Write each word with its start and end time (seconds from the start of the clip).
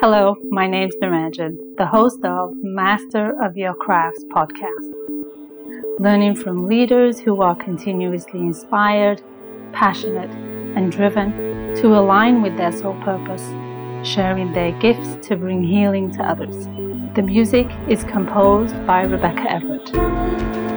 Hello, 0.00 0.36
my 0.50 0.66
name's 0.66 0.94
Niranjan, 0.96 1.56
the 1.76 1.86
host 1.86 2.24
of 2.24 2.54
Master 2.62 3.40
of 3.40 3.56
Your 3.56 3.74
Crafts 3.74 4.24
podcast. 4.24 4.92
Learning 5.98 6.34
from 6.34 6.66
leaders 6.66 7.20
who 7.20 7.40
are 7.40 7.54
continuously 7.54 8.40
inspired, 8.40 9.22
passionate, 9.72 10.30
and 10.76 10.90
driven 10.90 11.74
to 11.76 11.98
align 11.98 12.42
with 12.42 12.56
their 12.56 12.72
soul 12.72 12.94
purpose, 13.04 13.46
sharing 14.06 14.52
their 14.52 14.72
gifts 14.80 15.16
to 15.28 15.36
bring 15.36 15.62
healing 15.62 16.10
to 16.12 16.22
others. 16.22 16.66
The 17.14 17.22
music 17.22 17.68
is 17.88 18.04
composed 18.04 18.86
by 18.86 19.02
Rebecca 19.02 19.50
Everett. 19.50 20.71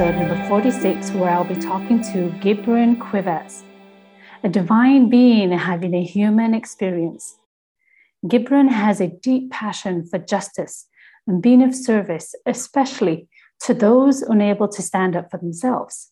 Episode 0.00 0.18
number 0.18 0.48
46, 0.48 1.10
where 1.10 1.28
I'll 1.28 1.44
be 1.44 1.54
talking 1.54 2.00
to 2.04 2.30
Gibran 2.40 2.96
Quivez, 2.96 3.64
a 4.42 4.48
divine 4.48 5.10
being 5.10 5.52
having 5.52 5.92
a 5.92 6.02
human 6.02 6.54
experience. 6.54 7.36
Gibran 8.24 8.70
has 8.70 9.02
a 9.02 9.08
deep 9.08 9.50
passion 9.50 10.06
for 10.06 10.18
justice 10.18 10.86
and 11.26 11.42
being 11.42 11.62
of 11.62 11.74
service, 11.74 12.34
especially 12.46 13.28
to 13.64 13.74
those 13.74 14.22
unable 14.22 14.68
to 14.68 14.80
stand 14.80 15.16
up 15.16 15.30
for 15.30 15.36
themselves. 15.36 16.10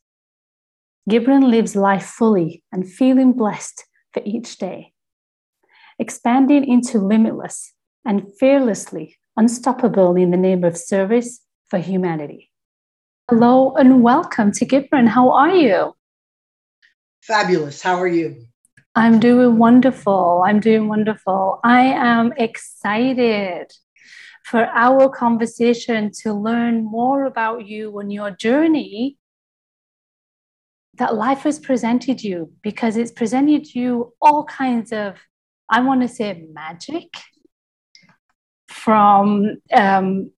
Gibran 1.08 1.48
lives 1.48 1.74
life 1.74 2.04
fully 2.04 2.62
and 2.70 2.86
feeling 2.86 3.32
blessed 3.32 3.86
for 4.12 4.20
each 4.26 4.58
day, 4.58 4.92
expanding 5.98 6.68
into 6.68 6.98
limitless 6.98 7.72
and 8.04 8.26
fearlessly 8.38 9.16
unstoppable 9.38 10.14
in 10.14 10.30
the 10.30 10.36
name 10.36 10.62
of 10.62 10.76
service 10.76 11.40
for 11.70 11.78
humanity. 11.78 12.50
Hello 13.30 13.74
and 13.74 14.02
welcome 14.02 14.52
to 14.52 14.64
Gibran. 14.64 15.06
How 15.06 15.32
are 15.32 15.54
you? 15.54 15.94
Fabulous. 17.20 17.82
How 17.82 17.96
are 17.96 18.08
you? 18.08 18.46
I'm 18.94 19.20
doing 19.20 19.58
wonderful. 19.58 20.42
I'm 20.46 20.60
doing 20.60 20.88
wonderful. 20.88 21.60
I 21.62 21.82
am 21.82 22.32
excited 22.38 23.70
for 24.46 24.64
our 24.64 25.10
conversation 25.10 26.10
to 26.22 26.32
learn 26.32 26.84
more 26.84 27.26
about 27.26 27.66
you 27.66 27.98
and 27.98 28.10
your 28.10 28.30
journey 28.30 29.18
that 30.94 31.14
life 31.14 31.42
has 31.42 31.58
presented 31.58 32.24
you 32.24 32.50
because 32.62 32.96
it's 32.96 33.12
presented 33.12 33.74
you 33.74 34.14
all 34.22 34.44
kinds 34.44 34.90
of, 34.90 35.16
I 35.68 35.82
want 35.82 36.00
to 36.00 36.08
say, 36.08 36.46
magic 36.50 37.12
from 38.68 39.58
um, 39.74 40.30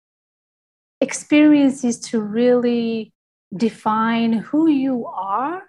experiences 1.01 1.99
to 1.99 2.21
really 2.21 3.13
define 3.57 4.33
who 4.33 4.69
you 4.69 5.07
are 5.07 5.63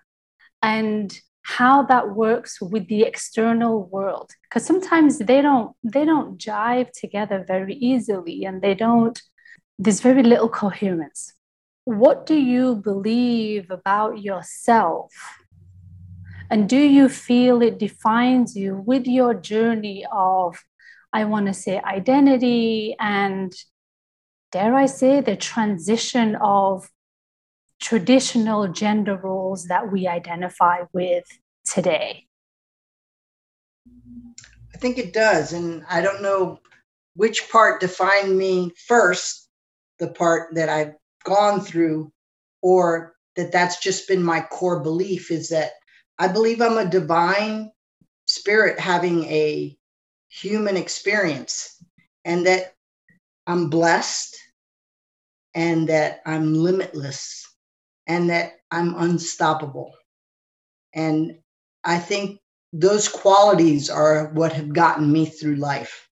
and 0.62 1.20
how 1.44 1.84
that 1.84 2.16
works 2.16 2.62
with 2.62 2.88
the 2.88 3.04
external 3.04 3.86
world. 3.88 4.32
Because 4.44 4.66
sometimes 4.66 5.20
they 5.20 5.42
don't 5.42 5.76
they 5.84 6.06
don't 6.06 6.38
jive 6.38 6.92
together 6.92 7.44
very 7.48 7.76
easily 7.76 8.46
and 8.46 8.62
they 8.62 8.76
don't 8.76 9.22
there's 9.80 10.02
very 10.02 10.24
little 10.24 10.50
coherence. 10.50 11.34
What 11.86 12.26
do 12.28 12.36
you 12.36 12.76
believe 12.76 13.72
about 13.72 14.22
yourself? 14.22 15.12
And 16.52 16.70
do 16.70 16.78
you 16.78 17.10
feel 17.10 17.62
it 17.62 17.80
defines 17.80 18.56
you 18.56 18.76
with 18.86 19.08
your 19.08 19.34
journey 19.34 20.06
of 20.12 20.58
i 21.14 21.24
want 21.26 21.46
to 21.48 21.54
say 21.54 21.80
identity 21.82 22.96
and 23.00 23.54
dare 24.52 24.76
I 24.76 24.86
say, 24.86 25.22
the 25.22 25.36
transition 25.36 26.36
of 26.36 26.90
traditional 27.80 28.68
gender 28.68 29.16
roles 29.16 29.66
that 29.66 29.92
we 29.92 30.08
identify 30.08 30.82
with 30.94 31.26
today? 31.66 32.28
I 34.74 34.78
think 34.78 34.98
it 34.98 35.14
does. 35.14 35.54
And 35.54 35.84
I 35.90 36.02
don't 36.02 36.22
know 36.22 36.60
which 37.16 37.50
part 37.52 37.82
defined 37.82 38.38
me 38.38 38.72
first, 38.88 39.50
the 40.00 40.10
part 40.10 40.56
that 40.56 40.70
I've 40.70 40.94
gone 41.24 41.62
through, 41.62 42.12
or 42.62 43.16
that 43.36 43.52
that's 43.52 43.80
just 43.80 44.08
been 44.08 44.24
my 44.24 44.42
core 44.42 44.82
belief 44.82 45.32
is 45.32 45.50
that 45.50 45.72
I 46.20 46.28
believe 46.28 46.62
I'm 46.62 46.78
a 46.78 46.90
divine 46.90 47.72
spirit 48.28 48.80
having 48.80 49.26
a 49.26 49.78
human 50.30 50.78
experience 50.78 51.84
and 52.24 52.46
that 52.46 52.76
I'm 53.48 53.70
blessed 53.70 54.38
and 55.54 55.90
that 55.90 56.22
I'm 56.26 56.54
limitless 56.54 57.48
and 58.08 58.30
that 58.30 58.54
I'm 58.70 58.96
unstoppable. 58.96 59.94
And 60.94 61.40
I 61.84 61.98
think 61.98 62.40
those 62.74 63.08
qualities 63.08 63.90
are 63.90 64.32
what 64.34 64.54
have 64.54 64.74
gotten 64.74 65.12
me 65.12 65.26
through 65.26 65.56
life. 65.56 66.08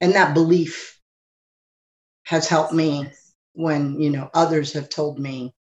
And 0.00 0.12
that 0.14 0.34
belief 0.34 1.00
has 2.24 2.48
helped 2.48 2.72
me 2.72 3.10
when, 3.54 4.00
you 4.00 4.10
know, 4.10 4.30
others 4.34 4.72
have 4.72 4.88
told 4.88 5.18
me 5.18 5.54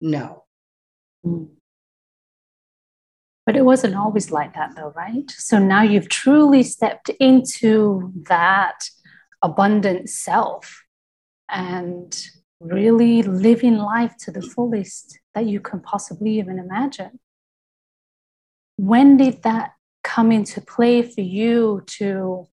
no. 0.00 0.44
But 3.44 3.56
it 3.56 3.64
wasn't 3.64 3.94
always 3.94 4.30
like 4.30 4.54
that, 4.54 4.74
though, 4.74 4.92
right? 4.96 5.30
So 5.30 5.58
now 5.58 5.82
you've 5.82 6.08
truly 6.08 6.62
stepped 6.62 7.10
into 7.20 8.12
that 8.28 8.88
abundant 9.46 10.08
self 10.10 10.82
and 11.48 12.08
really 12.60 13.22
living 13.22 13.76
life 13.76 14.14
to 14.18 14.30
the 14.30 14.42
fullest 14.42 15.18
that 15.34 15.46
you 15.46 15.60
can 15.60 15.80
possibly 15.80 16.38
even 16.38 16.58
imagine. 16.58 17.18
When 18.76 19.16
did 19.16 19.42
that 19.44 19.72
come 20.02 20.32
into 20.32 20.60
play 20.60 21.02
for 21.02 21.20
you 21.20 21.82
to 21.98 22.46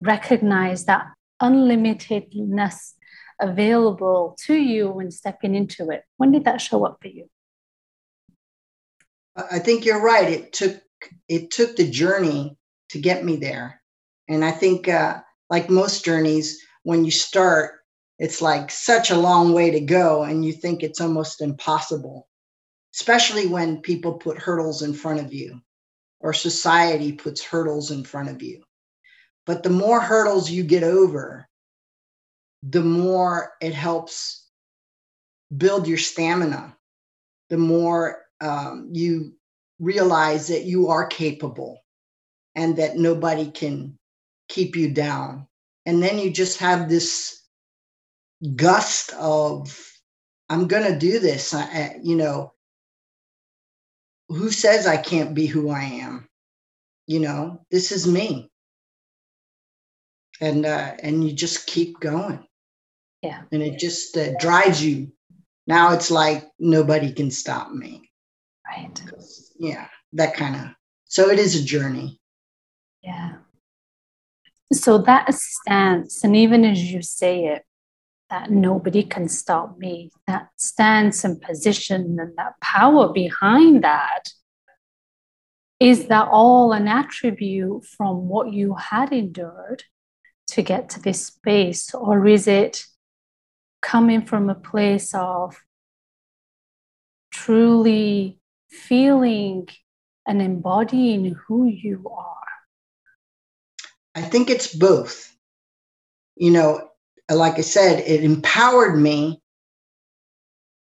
recognize 0.00 0.84
that 0.84 1.06
unlimitedness 1.42 2.92
available 3.40 4.36
to 4.46 4.54
you 4.54 4.90
when 4.90 5.10
stepping 5.10 5.54
into 5.54 5.90
it? 5.90 6.02
When 6.18 6.30
did 6.32 6.44
that 6.44 6.60
show 6.60 6.84
up 6.84 6.98
for 7.00 7.08
you? 7.08 7.28
I 9.36 9.58
think 9.58 9.84
you're 9.84 10.02
right. 10.02 10.28
It 10.28 10.52
took 10.52 10.80
it 11.28 11.50
took 11.50 11.76
the 11.76 11.90
journey 11.90 12.56
to 12.90 13.00
get 13.00 13.24
me 13.24 13.36
there, 13.36 13.82
and 14.28 14.44
I 14.44 14.52
think, 14.52 14.88
uh, 14.88 15.20
like 15.54 15.70
most 15.70 16.04
journeys, 16.04 16.60
when 16.82 17.04
you 17.04 17.12
start, 17.12 17.82
it's 18.18 18.42
like 18.42 18.72
such 18.72 19.10
a 19.10 19.16
long 19.16 19.52
way 19.52 19.70
to 19.70 19.78
go 19.78 20.24
and 20.24 20.44
you 20.44 20.52
think 20.52 20.82
it's 20.82 21.00
almost 21.00 21.40
impossible 21.40 22.28
especially 22.94 23.46
when 23.48 23.82
people 23.82 24.14
put 24.14 24.38
hurdles 24.38 24.82
in 24.82 24.94
front 24.94 25.18
of 25.20 25.32
you 25.34 25.60
or 26.20 26.32
society 26.32 27.12
puts 27.12 27.42
hurdles 27.42 27.90
in 27.90 28.04
front 28.04 28.28
of 28.30 28.40
you. 28.40 28.62
But 29.46 29.64
the 29.64 29.70
more 29.70 30.00
hurdles 30.00 30.50
you 30.50 30.64
get 30.64 30.84
over 30.84 31.48
the 32.62 32.82
more 32.82 33.52
it 33.60 33.74
helps 33.74 34.48
build 35.54 35.86
your 35.86 35.98
stamina 35.98 36.76
the 37.50 37.58
more 37.58 38.22
um, 38.40 38.88
you 38.92 39.34
realize 39.78 40.48
that 40.48 40.64
you 40.64 40.88
are 40.88 41.06
capable 41.06 41.78
and 42.54 42.76
that 42.78 42.96
nobody 42.96 43.50
can 43.50 43.98
keep 44.48 44.76
you 44.76 44.90
down. 44.90 45.46
And 45.86 46.02
then 46.02 46.18
you 46.18 46.30
just 46.30 46.58
have 46.58 46.88
this 46.88 47.42
gust 48.56 49.12
of 49.14 49.90
i'm 50.50 50.66
going 50.68 50.92
to 50.92 50.98
do 50.98 51.18
this. 51.18 51.54
I, 51.54 51.96
you 52.02 52.16
know 52.16 52.52
who 54.28 54.50
says 54.50 54.86
i 54.86 54.96
can't 54.96 55.34
be 55.34 55.46
who 55.46 55.70
i 55.70 55.82
am? 55.82 56.28
You 57.06 57.20
know 57.20 57.64
this 57.70 57.92
is 57.92 58.06
me. 58.06 58.50
And 60.40 60.66
uh 60.66 60.94
and 61.02 61.26
you 61.26 61.32
just 61.32 61.66
keep 61.66 62.00
going. 62.00 62.46
Yeah. 63.22 63.42
And 63.52 63.62
it 63.62 63.78
just 63.78 64.16
uh, 64.18 64.36
drives 64.38 64.84
you. 64.84 65.12
Now 65.66 65.92
it's 65.92 66.10
like 66.10 66.46
nobody 66.58 67.12
can 67.12 67.30
stop 67.30 67.70
me. 67.70 68.10
Right. 68.66 69.02
Yeah 69.58 69.88
that 70.14 70.34
kind 70.34 70.56
of 70.56 70.74
so 71.04 71.28
it 71.28 71.38
is 71.38 71.60
a 71.60 71.64
journey. 71.64 72.20
Yeah 73.02 73.36
so 74.76 74.98
that 74.98 75.32
stance 75.34 76.24
and 76.24 76.36
even 76.36 76.64
as 76.64 76.82
you 76.82 77.02
say 77.02 77.46
it 77.46 77.62
that 78.30 78.50
nobody 78.50 79.02
can 79.02 79.28
stop 79.28 79.78
me, 79.78 80.10
that 80.26 80.48
stance 80.56 81.24
and 81.24 81.40
position 81.40 82.18
and 82.18 82.32
that 82.36 82.54
power 82.60 83.12
behind 83.12 83.84
that, 83.84 84.30
is 85.78 86.06
that 86.06 86.28
all 86.30 86.72
an 86.72 86.88
attribute 86.88 87.84
from 87.84 88.28
what 88.28 88.52
you 88.52 88.74
had 88.74 89.12
endured 89.12 89.84
to 90.48 90.62
get 90.62 90.88
to 90.88 91.00
this 91.00 91.26
space? 91.26 91.94
Or 91.94 92.26
is 92.26 92.46
it 92.46 92.86
coming 93.82 94.22
from 94.22 94.48
a 94.48 94.54
place 94.54 95.14
of 95.14 95.56
truly 97.30 98.40
feeling 98.70 99.68
and 100.26 100.40
embodying 100.40 101.36
who 101.46 101.66
you 101.66 102.10
are? 102.10 102.43
I 104.14 104.22
think 104.22 104.50
it's 104.50 104.74
both. 104.74 105.34
You 106.36 106.50
know, 106.52 106.90
like 107.30 107.54
I 107.58 107.62
said, 107.62 108.00
it 108.00 108.24
empowered 108.24 108.98
me 108.98 109.40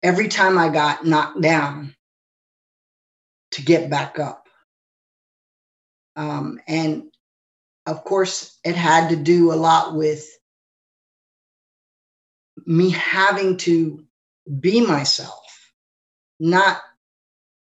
every 0.03 0.27
time 0.27 0.57
I 0.57 0.69
got 0.69 1.05
knocked 1.05 1.41
down 1.41 1.95
to 3.51 3.61
get 3.63 3.89
back 3.89 4.19
up. 4.19 4.47
Um, 6.15 6.59
and 6.67 7.11
of 7.85 8.03
course, 8.03 8.59
it 8.63 8.75
had 8.75 9.09
to 9.09 9.15
do 9.15 9.53
a 9.53 9.55
lot 9.55 9.95
with 9.95 10.27
me 12.65 12.91
having 12.91 13.57
to 13.57 14.05
be 14.59 14.85
myself, 14.85 15.73
not 16.39 16.81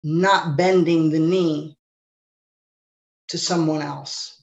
not 0.04 0.56
bending 0.56 1.10
the 1.10 1.18
knee 1.18 1.76
to 3.28 3.38
someone 3.38 3.82
else. 3.82 4.38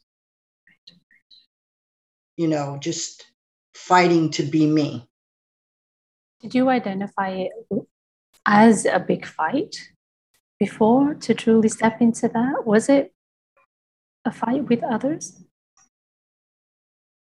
You 2.38 2.48
know, 2.48 2.78
just 2.80 3.26
fighting 3.74 4.30
to 4.32 4.44
be 4.44 4.68
me. 4.68 5.08
Did 6.42 6.54
you 6.54 6.70
identify 6.70 7.30
it 7.30 7.52
as 8.46 8.86
a 8.86 9.00
big 9.00 9.26
fight 9.26 9.76
before 10.60 11.16
to 11.16 11.34
truly 11.34 11.70
step 11.70 12.02
into 12.02 12.28
that? 12.28 12.66
Was 12.66 12.90
it 12.90 13.14
a 14.26 14.32
fight 14.32 14.68
with 14.68 14.84
others? 14.84 15.42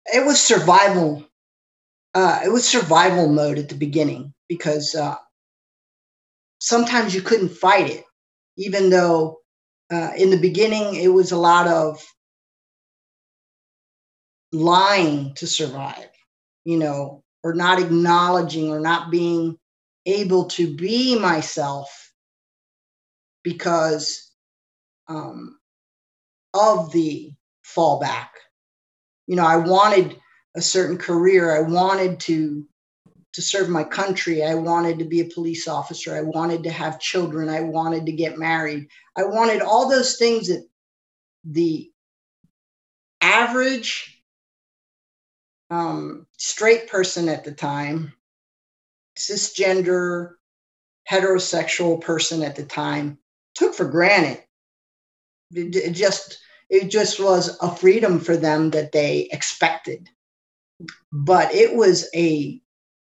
It 0.05 0.25
was 0.25 0.39
survival. 0.39 1.25
Uh, 2.13 2.41
it 2.43 2.49
was 2.49 2.67
survival 2.67 3.27
mode 3.27 3.57
at 3.57 3.69
the 3.69 3.75
beginning 3.75 4.33
because 4.49 4.95
uh, 4.95 5.15
sometimes 6.59 7.15
you 7.15 7.21
couldn't 7.21 7.49
fight 7.49 7.89
it, 7.89 8.03
even 8.57 8.89
though 8.89 9.39
uh, 9.91 10.11
in 10.17 10.29
the 10.29 10.39
beginning 10.39 10.95
it 10.95 11.09
was 11.09 11.31
a 11.31 11.37
lot 11.37 11.67
of 11.67 12.03
lying 14.51 15.33
to 15.35 15.47
survive, 15.47 16.09
you 16.65 16.77
know, 16.77 17.23
or 17.43 17.53
not 17.53 17.81
acknowledging 17.81 18.69
or 18.69 18.79
not 18.79 19.11
being 19.11 19.57
able 20.05 20.45
to 20.45 20.75
be 20.75 21.17
myself 21.17 22.11
because 23.43 24.31
um, 25.07 25.57
of 26.53 26.91
the 26.91 27.33
fallback. 27.65 28.29
You 29.27 29.35
know, 29.35 29.45
I 29.45 29.57
wanted 29.57 30.17
a 30.55 30.61
certain 30.61 30.97
career. 30.97 31.55
I 31.55 31.61
wanted 31.61 32.19
to 32.21 32.65
to 33.33 33.41
serve 33.41 33.69
my 33.69 33.83
country. 33.83 34.43
I 34.43 34.55
wanted 34.55 34.99
to 34.99 35.05
be 35.05 35.21
a 35.21 35.29
police 35.33 35.65
officer. 35.65 36.13
I 36.13 36.21
wanted 36.21 36.63
to 36.63 36.69
have 36.69 36.99
children. 36.99 37.47
I 37.47 37.61
wanted 37.61 38.05
to 38.05 38.11
get 38.11 38.37
married. 38.37 38.87
I 39.17 39.23
wanted 39.23 39.61
all 39.61 39.89
those 39.89 40.17
things 40.17 40.49
that 40.49 40.67
the 41.45 41.89
average 43.21 44.20
um, 45.71 46.27
straight 46.37 46.87
person 46.89 47.29
at 47.29 47.43
the 47.45 47.53
time, 47.53 48.13
cisgender, 49.17 50.33
heterosexual 51.09 51.99
person 52.01 52.43
at 52.43 52.55
the 52.55 52.63
time 52.63 53.17
took 53.55 53.73
for 53.73 53.85
granted. 53.85 54.43
It, 55.51 55.75
it 55.75 55.91
just 55.93 56.37
it 56.69 56.89
just 56.89 57.19
was 57.19 57.57
a 57.61 57.75
freedom 57.75 58.19
for 58.19 58.37
them 58.37 58.69
that 58.71 58.91
they 58.91 59.29
expected. 59.31 60.07
But 61.11 61.53
it 61.53 61.75
was 61.75 62.09
a 62.15 62.61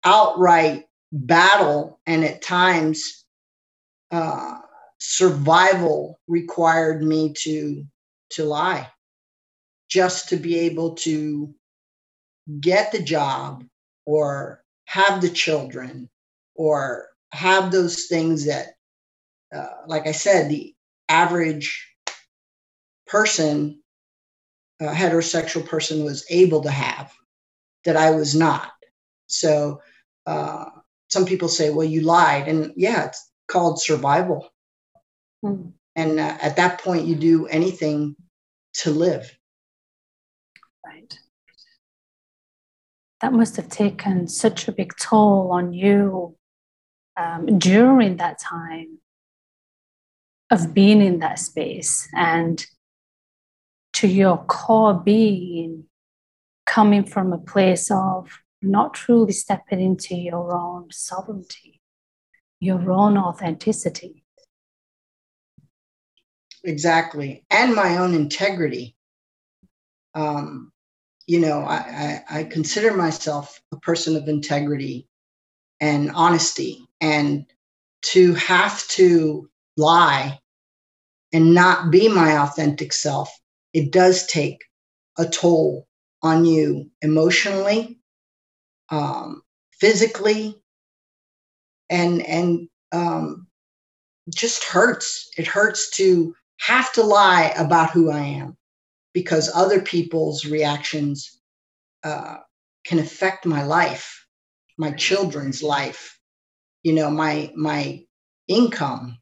outright 0.05 0.87
battle, 1.12 2.01
and 2.06 2.25
at 2.25 2.43
times, 2.43 3.25
uh, 4.11 4.59
survival 4.99 6.21
required 6.29 7.03
me 7.03 7.33
to 7.39 7.85
to 8.31 8.45
lie, 8.45 8.89
just 9.89 10.29
to 10.31 10.37
be 10.37 10.59
able 10.61 10.95
to 10.97 11.55
get 12.61 12.93
the 12.93 13.02
job 13.02 13.64
or 14.06 14.62
have 14.87 15.20
the 15.20 15.31
children 15.31 16.08
or 16.55 17.08
have 17.32 17.70
those 17.70 18.06
things 18.06 18.46
that, 18.46 18.75
uh, 19.55 19.67
like 19.87 20.06
I 20.06 20.12
said, 20.12 20.49
the 20.49 20.75
average 21.08 21.88
person, 23.06 23.82
a 24.81 24.87
heterosexual 24.87 25.67
person, 25.67 26.05
was 26.05 26.25
able 26.31 26.62
to 26.62 26.70
have 26.70 27.12
that 27.85 27.96
I 27.96 28.11
was 28.11 28.35
not. 28.35 28.73
So 29.26 29.81
uh, 30.26 30.67
some 31.08 31.26
people 31.26 31.49
say, 31.49 31.70
well, 31.70 31.87
you 31.87 32.02
lied. 32.02 32.49
And 32.49 32.73
yeah, 32.76 33.06
it's 33.06 33.31
called 33.49 33.81
survival. 33.81 34.49
Mm. 35.44 35.73
And 35.96 36.19
uh, 36.19 36.37
at 36.41 36.56
that 36.56 36.81
point, 36.81 37.06
you 37.06 37.14
do 37.14 37.46
anything 37.46 38.17
to 38.75 38.91
live. 38.91 39.37
Right. 40.85 41.19
That 43.25 43.32
must 43.32 43.56
have 43.56 43.71
taken 43.71 44.29
such 44.29 44.69
a 44.69 44.73
big 44.73 44.93
toll 45.00 45.50
on 45.50 45.73
you 45.73 46.37
um, 47.17 47.59
during 47.59 48.19
that 48.19 48.38
time 48.38 48.99
of 50.50 50.75
being 50.75 51.00
in 51.00 51.21
that 51.21 51.38
space 51.38 52.06
and 52.15 52.62
to 53.94 54.09
your 54.09 54.37
core 54.37 54.93
being 54.93 55.85
coming 56.67 57.03
from 57.03 57.32
a 57.32 57.38
place 57.38 57.91
of 57.91 58.29
not 58.61 58.93
truly 58.93 59.32
stepping 59.32 59.81
into 59.81 60.15
your 60.15 60.55
own 60.55 60.88
sovereignty, 60.91 61.81
your 62.61 62.93
own 62.93 63.17
authenticity. 63.17 64.23
Exactly. 66.62 67.47
And 67.50 67.75
my 67.75 67.97
own 67.97 68.12
integrity. 68.12 68.97
Um, 70.15 70.74
you 71.26 71.41
know, 71.41 71.61
I, 71.61 72.23
I, 72.31 72.41
I 72.41 72.44
consider 72.44 72.94
myself 72.97 73.61
a 73.73 73.76
person 73.79 74.17
of 74.17 74.29
integrity 74.29 75.09
and 75.81 76.11
honesty. 76.12 76.87
And 77.00 77.47
to 78.03 78.35
have 78.35 78.87
to 78.88 79.49
lie 79.76 80.38
and 81.32 81.55
not 81.55 81.91
be 81.91 82.09
my 82.09 82.38
authentic 82.38 82.93
self, 82.93 83.31
it 83.73 83.93
does 83.93 84.26
take 84.26 84.59
a 85.19 85.26
toll 85.26 85.87
on 86.23 86.44
you 86.44 86.91
emotionally 87.03 87.99
um, 88.91 89.43
physically, 89.73 90.61
and 91.91 92.25
and 92.27 92.69
um, 92.93 93.47
just 94.35 94.65
hurts. 94.65 95.31
It 95.37 95.47
hurts 95.47 95.91
to 95.97 96.35
have 96.61 96.93
to 96.94 97.03
lie 97.03 97.53
about 97.56 97.91
who 97.91 98.11
I 98.11 98.20
am 98.20 98.56
because 99.15 99.51
other 99.55 99.81
people's 99.81 100.44
reactions 100.44 101.41
uh, 102.05 102.39
can 102.85 102.99
affect 102.99 103.47
my 103.47 103.65
life, 103.65 104.27
my 104.79 104.93
children's 104.93 105.63
life, 105.63 106.19
you 106.83 106.93
know, 106.94 107.11
my 107.11 107.53
my 107.56 108.05
income, 108.49 109.19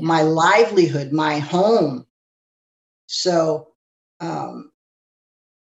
my 0.00 0.22
livelihood, 0.22 1.12
my 1.12 1.38
home. 1.38 2.06
So 3.06 3.68
um, 4.20 4.72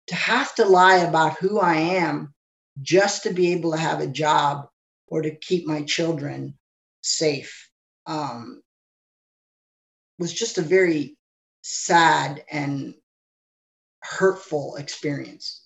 to 0.08 0.14
have 0.14 0.54
to 0.56 0.64
lie 0.64 0.98
about 0.98 1.38
who 1.38 1.60
I 1.60 1.76
am 1.76 2.34
just 2.82 3.22
to 3.24 3.32
be 3.32 3.52
able 3.52 3.72
to 3.72 3.78
have 3.78 4.00
a 4.00 4.06
job 4.06 4.68
or 5.08 5.22
to 5.22 5.34
keep 5.36 5.66
my 5.66 5.82
children 5.82 6.58
safe 7.02 7.70
um, 8.06 8.62
was 10.18 10.32
just 10.32 10.58
a 10.58 10.62
very 10.62 11.16
sad 11.62 12.44
and 12.50 12.94
hurtful 14.04 14.76
experience. 14.76 15.62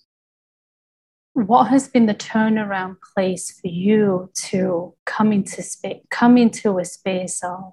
What 1.35 1.65
has 1.65 1.89
been 1.89 2.07
the 2.07 2.15
turnaround 2.15 2.97
place 3.15 3.51
for 3.51 3.69
you 3.69 4.31
to 4.51 4.95
come 5.05 5.33
into 5.33 5.63
space, 5.63 6.03
come 6.11 6.37
into 6.37 6.79
a 6.79 6.85
space 6.85 7.43
of 7.45 7.73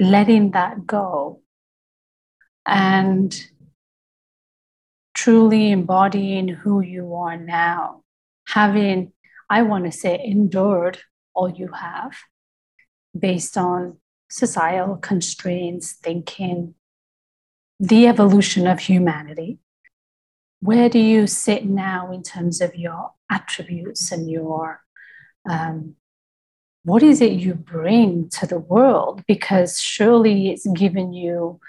letting 0.00 0.52
that 0.52 0.86
go 0.86 1.40
and 2.66 3.48
truly 5.14 5.70
embodying 5.70 6.48
who 6.48 6.80
you 6.80 7.14
are 7.14 7.36
now, 7.36 8.02
having, 8.46 9.12
I 9.48 9.62
want 9.62 9.84
to 9.84 9.92
say, 9.92 10.20
endured 10.22 10.98
all 11.34 11.50
you 11.50 11.70
have 11.72 12.14
based 13.18 13.56
on 13.56 13.98
societal 14.30 14.96
constraints, 14.96 15.92
thinking, 15.92 16.74
the 17.86 18.06
evolution 18.06 18.66
of 18.66 18.78
humanity. 18.78 19.58
Where 20.60 20.88
do 20.88 20.98
you 20.98 21.26
sit 21.26 21.66
now 21.66 22.10
in 22.12 22.22
terms 22.22 22.60
of 22.60 22.74
your 22.74 23.12
attributes 23.30 24.10
and 24.10 24.30
your 24.30 24.80
um, 25.48 25.96
what 26.84 27.02
is 27.02 27.20
it 27.20 27.32
you 27.32 27.54
bring 27.54 28.28
to 28.30 28.46
the 28.46 28.58
world? 28.58 29.22
Because 29.26 29.80
surely 29.80 30.50
it's 30.50 30.66
given 30.66 31.12
you 31.12 31.60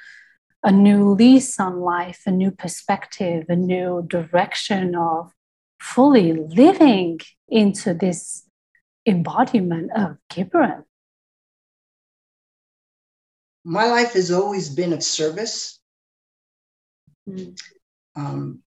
a 0.63 0.71
new 0.71 1.11
lease 1.11 1.59
on 1.59 1.79
life, 1.81 2.21
a 2.25 2.31
new 2.31 2.51
perspective, 2.51 3.45
a 3.49 3.55
new 3.55 4.05
direction 4.07 4.95
of 4.95 5.33
fully 5.79 6.33
living 6.33 7.19
into 7.47 7.93
this 7.93 8.43
embodiment 9.05 9.91
of 9.95 10.17
Gibran. 10.31 10.83
my 13.65 13.87
life 13.87 14.13
has 14.13 14.29
always 14.29 14.69
been 14.69 14.93
of 14.93 15.03
service. 15.03 15.79
Mm. 17.29 17.59
Um, 18.15 18.59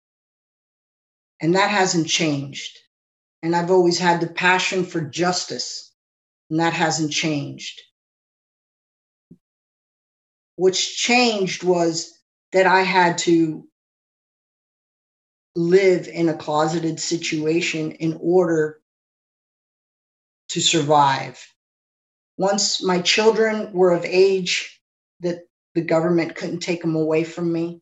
and 1.40 1.54
that 1.54 1.70
hasn't 1.70 2.08
changed. 2.08 2.78
And 3.42 3.54
I've 3.54 3.70
always 3.70 3.98
had 3.98 4.20
the 4.20 4.28
passion 4.28 4.84
for 4.84 5.00
justice, 5.00 5.92
and 6.50 6.60
that 6.60 6.72
hasn't 6.72 7.12
changed. 7.12 7.80
What's 10.56 10.84
changed 10.84 11.62
was 11.62 12.18
that 12.52 12.66
I 12.66 12.80
had 12.80 13.18
to 13.18 13.68
live 15.54 16.08
in 16.08 16.28
a 16.28 16.34
closeted 16.34 17.00
situation 17.00 17.92
in 17.92 18.18
order 18.20 18.80
to 20.50 20.60
survive. 20.60 21.42
Once 22.38 22.82
my 22.82 23.00
children 23.00 23.72
were 23.72 23.92
of 23.92 24.04
age 24.04 24.80
that 25.20 25.40
the 25.75 25.82
government 25.82 26.34
couldn't 26.34 26.60
take 26.60 26.82
them 26.82 26.94
away 26.94 27.25
from 27.25 27.52
me, 27.52 27.80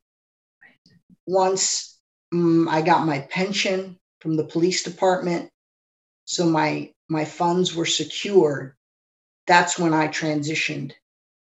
once 1.27 1.99
um, 2.33 2.69
I 2.69 2.83
got 2.83 3.07
my 3.07 3.21
pension 3.21 3.99
from 4.21 4.37
the 4.37 4.45
police 4.45 4.83
department, 4.83 5.51
so 6.25 6.47
my 6.47 6.93
my 7.09 7.25
funds 7.25 7.75
were 7.75 7.87
secured. 7.87 8.75
That's 9.47 9.79
when 9.79 9.93
I 9.93 10.09
transitioned. 10.09 10.93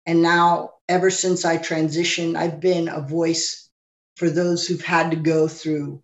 And 0.05 0.21
now, 0.21 0.71
ever 0.89 1.09
since 1.09 1.45
I 1.45 1.57
transitioned, 1.57 2.35
I've 2.35 2.59
been 2.59 2.89
a 2.89 3.01
voice 3.01 3.69
for 4.15 4.29
those 4.29 4.65
who've 4.67 4.83
had 4.83 5.11
to 5.11 5.17
go 5.17 5.47
through 5.47 6.01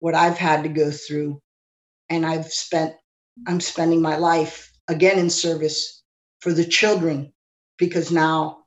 what 0.00 0.14
I've 0.14 0.38
had 0.38 0.64
to 0.64 0.68
go 0.68 0.90
through. 0.90 1.40
And 2.10 2.26
I've 2.26 2.46
spent, 2.52 2.94
I'm 3.46 3.60
spending 3.60 4.02
my 4.02 4.16
life 4.16 4.72
again 4.88 5.18
in 5.18 5.30
service 5.30 6.02
for 6.40 6.52
the 6.52 6.64
children 6.64 7.32
because 7.78 8.10
now 8.10 8.63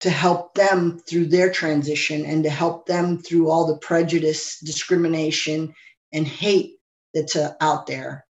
to 0.00 0.10
help 0.10 0.54
them 0.54 0.98
through 0.98 1.26
their 1.26 1.52
transition 1.52 2.24
and 2.24 2.44
to 2.44 2.50
help 2.50 2.86
them 2.86 3.18
through 3.18 3.50
all 3.50 3.66
the 3.66 3.78
prejudice, 3.78 4.58
discrimination, 4.60 5.74
and 6.12 6.26
hate 6.26 6.76
that's 7.14 7.36
uh, 7.36 7.52
out 7.60 7.86
there, 7.86 8.24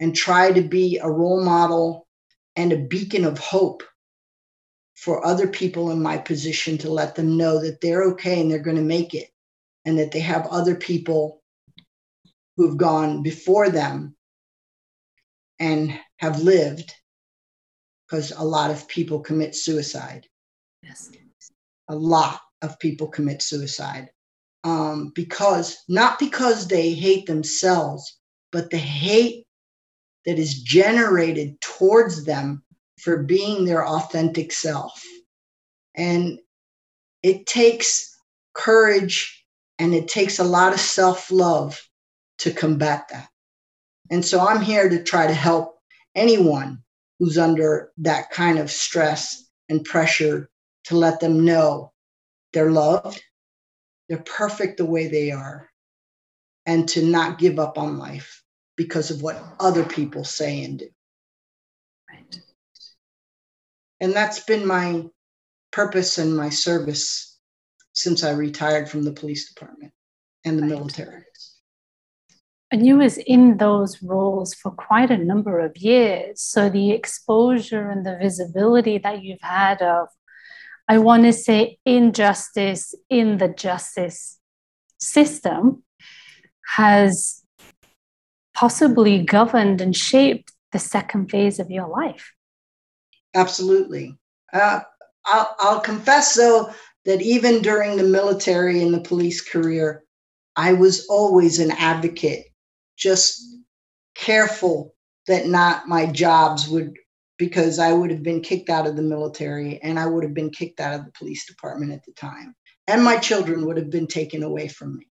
and 0.00 0.14
try 0.14 0.52
to 0.52 0.62
be 0.62 0.98
a 0.98 1.08
role 1.08 1.42
model 1.42 2.06
and 2.56 2.72
a 2.72 2.76
beacon 2.76 3.24
of 3.24 3.38
hope 3.38 3.82
for 4.94 5.26
other 5.26 5.48
people 5.48 5.90
in 5.90 6.02
my 6.02 6.18
position 6.18 6.78
to 6.78 6.90
let 6.90 7.14
them 7.14 7.36
know 7.36 7.60
that 7.60 7.80
they're 7.80 8.04
okay 8.04 8.40
and 8.40 8.50
they're 8.50 8.58
going 8.58 8.76
to 8.76 8.82
make 8.82 9.14
it, 9.14 9.28
and 9.84 9.98
that 9.98 10.12
they 10.12 10.20
have 10.20 10.46
other 10.46 10.74
people 10.74 11.42
who've 12.56 12.76
gone 12.76 13.22
before 13.22 13.70
them 13.70 14.14
and 15.58 15.98
have 16.18 16.42
lived 16.42 16.94
because 18.06 18.32
a 18.32 18.44
lot 18.44 18.70
of 18.70 18.86
people 18.88 19.20
commit 19.20 19.56
suicide. 19.56 20.26
Yes. 20.84 21.10
A 21.88 21.94
lot 21.94 22.40
of 22.62 22.78
people 22.78 23.08
commit 23.08 23.42
suicide 23.42 24.08
um, 24.64 25.12
because 25.14 25.76
not 25.88 26.18
because 26.18 26.66
they 26.68 26.92
hate 26.92 27.26
themselves, 27.26 28.18
but 28.52 28.70
the 28.70 28.78
hate 28.78 29.46
that 30.24 30.38
is 30.38 30.62
generated 30.62 31.60
towards 31.60 32.24
them 32.24 32.62
for 33.00 33.22
being 33.22 33.64
their 33.64 33.86
authentic 33.86 34.52
self. 34.52 35.02
And 35.94 36.38
it 37.22 37.46
takes 37.46 38.16
courage 38.54 39.44
and 39.78 39.94
it 39.94 40.08
takes 40.08 40.38
a 40.38 40.44
lot 40.44 40.72
of 40.72 40.80
self 40.80 41.30
love 41.30 41.80
to 42.38 42.50
combat 42.50 43.06
that. 43.10 43.28
And 44.10 44.24
so 44.24 44.40
I'm 44.40 44.62
here 44.62 44.88
to 44.88 45.02
try 45.02 45.26
to 45.26 45.34
help 45.34 45.76
anyone 46.14 46.82
who's 47.18 47.38
under 47.38 47.92
that 47.98 48.30
kind 48.30 48.58
of 48.58 48.70
stress 48.70 49.44
and 49.68 49.84
pressure 49.84 50.48
to 50.84 50.96
let 50.96 51.20
them 51.20 51.44
know 51.44 51.92
they're 52.52 52.70
loved, 52.70 53.22
they're 54.08 54.18
perfect 54.18 54.78
the 54.78 54.84
way 54.84 55.08
they 55.08 55.30
are, 55.30 55.68
and 56.66 56.88
to 56.90 57.04
not 57.04 57.38
give 57.38 57.58
up 57.58 57.78
on 57.78 57.98
life 57.98 58.42
because 58.76 59.10
of 59.10 59.22
what 59.22 59.42
other 59.60 59.84
people 59.84 60.24
say 60.24 60.64
and 60.64 60.78
do. 60.80 60.88
Right. 62.10 62.40
And 64.00 64.12
that's 64.12 64.40
been 64.40 64.66
my 64.66 65.04
purpose 65.72 66.18
and 66.18 66.36
my 66.36 66.50
service 66.50 67.38
since 67.92 68.24
I 68.24 68.32
retired 68.32 68.88
from 68.88 69.02
the 69.02 69.12
police 69.12 69.52
department 69.52 69.92
and 70.44 70.58
the 70.58 70.62
right. 70.62 70.70
military. 70.70 71.24
And 72.70 72.84
you 72.84 72.98
was 72.98 73.18
in 73.18 73.56
those 73.56 74.02
roles 74.02 74.52
for 74.54 74.72
quite 74.72 75.10
a 75.10 75.16
number 75.16 75.60
of 75.60 75.76
years. 75.76 76.40
So 76.40 76.68
the 76.68 76.90
exposure 76.90 77.88
and 77.88 78.04
the 78.04 78.18
visibility 78.20 78.98
that 78.98 79.22
you've 79.22 79.40
had 79.40 79.80
of 79.80 80.08
I 80.88 80.98
want 80.98 81.24
to 81.24 81.32
say 81.32 81.78
injustice 81.84 82.94
in 83.08 83.38
the 83.38 83.48
justice 83.48 84.38
system 85.00 85.82
has 86.76 87.42
possibly 88.54 89.22
governed 89.22 89.80
and 89.80 89.96
shaped 89.96 90.52
the 90.72 90.78
second 90.78 91.30
phase 91.30 91.58
of 91.58 91.70
your 91.70 91.88
life. 91.88 92.32
Absolutely. 93.34 94.16
Uh, 94.52 94.80
I'll, 95.24 95.56
I'll 95.58 95.80
confess, 95.80 96.34
though, 96.34 96.70
that 97.04 97.22
even 97.22 97.62
during 97.62 97.96
the 97.96 98.04
military 98.04 98.82
and 98.82 98.92
the 98.92 99.00
police 99.00 99.40
career, 99.40 100.04
I 100.56 100.72
was 100.74 101.06
always 101.08 101.58
an 101.58 101.72
advocate, 101.72 102.46
just 102.96 103.42
careful 104.14 104.94
that 105.26 105.46
not 105.46 105.88
my 105.88 106.06
jobs 106.06 106.68
would 106.68 106.94
because 107.38 107.78
I 107.78 107.92
would 107.92 108.10
have 108.10 108.22
been 108.22 108.40
kicked 108.40 108.70
out 108.70 108.86
of 108.86 108.96
the 108.96 109.02
military 109.02 109.80
and 109.82 109.98
I 109.98 110.06
would 110.06 110.22
have 110.22 110.34
been 110.34 110.50
kicked 110.50 110.80
out 110.80 110.94
of 110.94 111.04
the 111.04 111.12
police 111.12 111.46
department 111.46 111.92
at 111.92 112.04
the 112.04 112.12
time. 112.12 112.54
And 112.86 113.02
my 113.02 113.16
children 113.16 113.66
would 113.66 113.76
have 113.76 113.90
been 113.90 114.06
taken 114.06 114.42
away 114.42 114.68
from 114.68 114.98
me. 114.98 115.06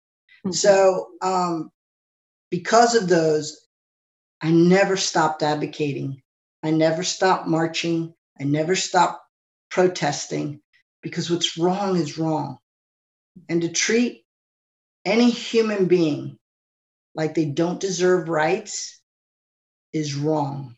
Mm-hmm. 0.46 0.52
So, 0.52 1.08
um, 1.22 1.72
because 2.50 2.96
of 2.96 3.08
those, 3.08 3.68
I 4.42 4.52
never 4.52 4.98
stopped 4.98 5.44
advocating. 5.44 6.22
I 6.64 6.72
never 6.72 7.04
stopped 7.04 7.48
marching. 7.48 8.14
I 8.40 8.44
never 8.44 8.76
stopped 8.76 9.22
protesting 9.70 10.62
because 11.02 11.30
what's 11.30 11.58
wrong 11.58 11.96
is 11.96 12.18
wrong. 12.18 12.58
And 13.48 13.62
to 13.62 13.70
treat 13.70 14.24
any 15.06 15.30
human 15.30 15.86
being 15.86 16.38
like 17.16 17.36
they 17.36 17.46
don't 17.46 17.80
deserve 17.80 18.30
rights 18.30 19.00
is 19.94 20.16
wrong 20.16 20.76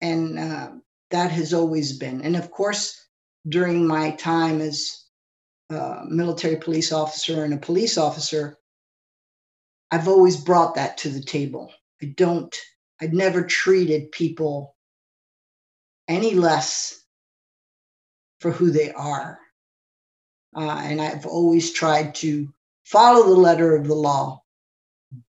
and 0.00 0.38
uh, 0.38 0.70
that 1.10 1.30
has 1.30 1.54
always 1.54 1.98
been. 1.98 2.22
And 2.22 2.36
of 2.36 2.50
course, 2.50 3.00
during 3.48 3.86
my 3.86 4.12
time 4.12 4.60
as 4.60 5.04
a 5.70 6.04
military 6.08 6.56
police 6.56 6.92
officer 6.92 7.44
and 7.44 7.54
a 7.54 7.58
police 7.58 7.98
officer, 7.98 8.58
I've 9.90 10.08
always 10.08 10.36
brought 10.36 10.74
that 10.74 10.98
to 10.98 11.08
the 11.08 11.22
table. 11.22 11.72
I 12.02 12.06
don't, 12.16 12.54
I've 13.00 13.12
never 13.12 13.44
treated 13.44 14.12
people 14.12 14.74
any 16.08 16.34
less 16.34 17.00
for 18.40 18.50
who 18.50 18.70
they 18.70 18.92
are. 18.92 19.38
Uh, 20.56 20.80
and 20.84 21.00
I've 21.00 21.26
always 21.26 21.72
tried 21.72 22.14
to 22.16 22.52
follow 22.84 23.26
the 23.26 23.40
letter 23.40 23.74
of 23.74 23.86
the 23.86 23.94
law, 23.94 24.42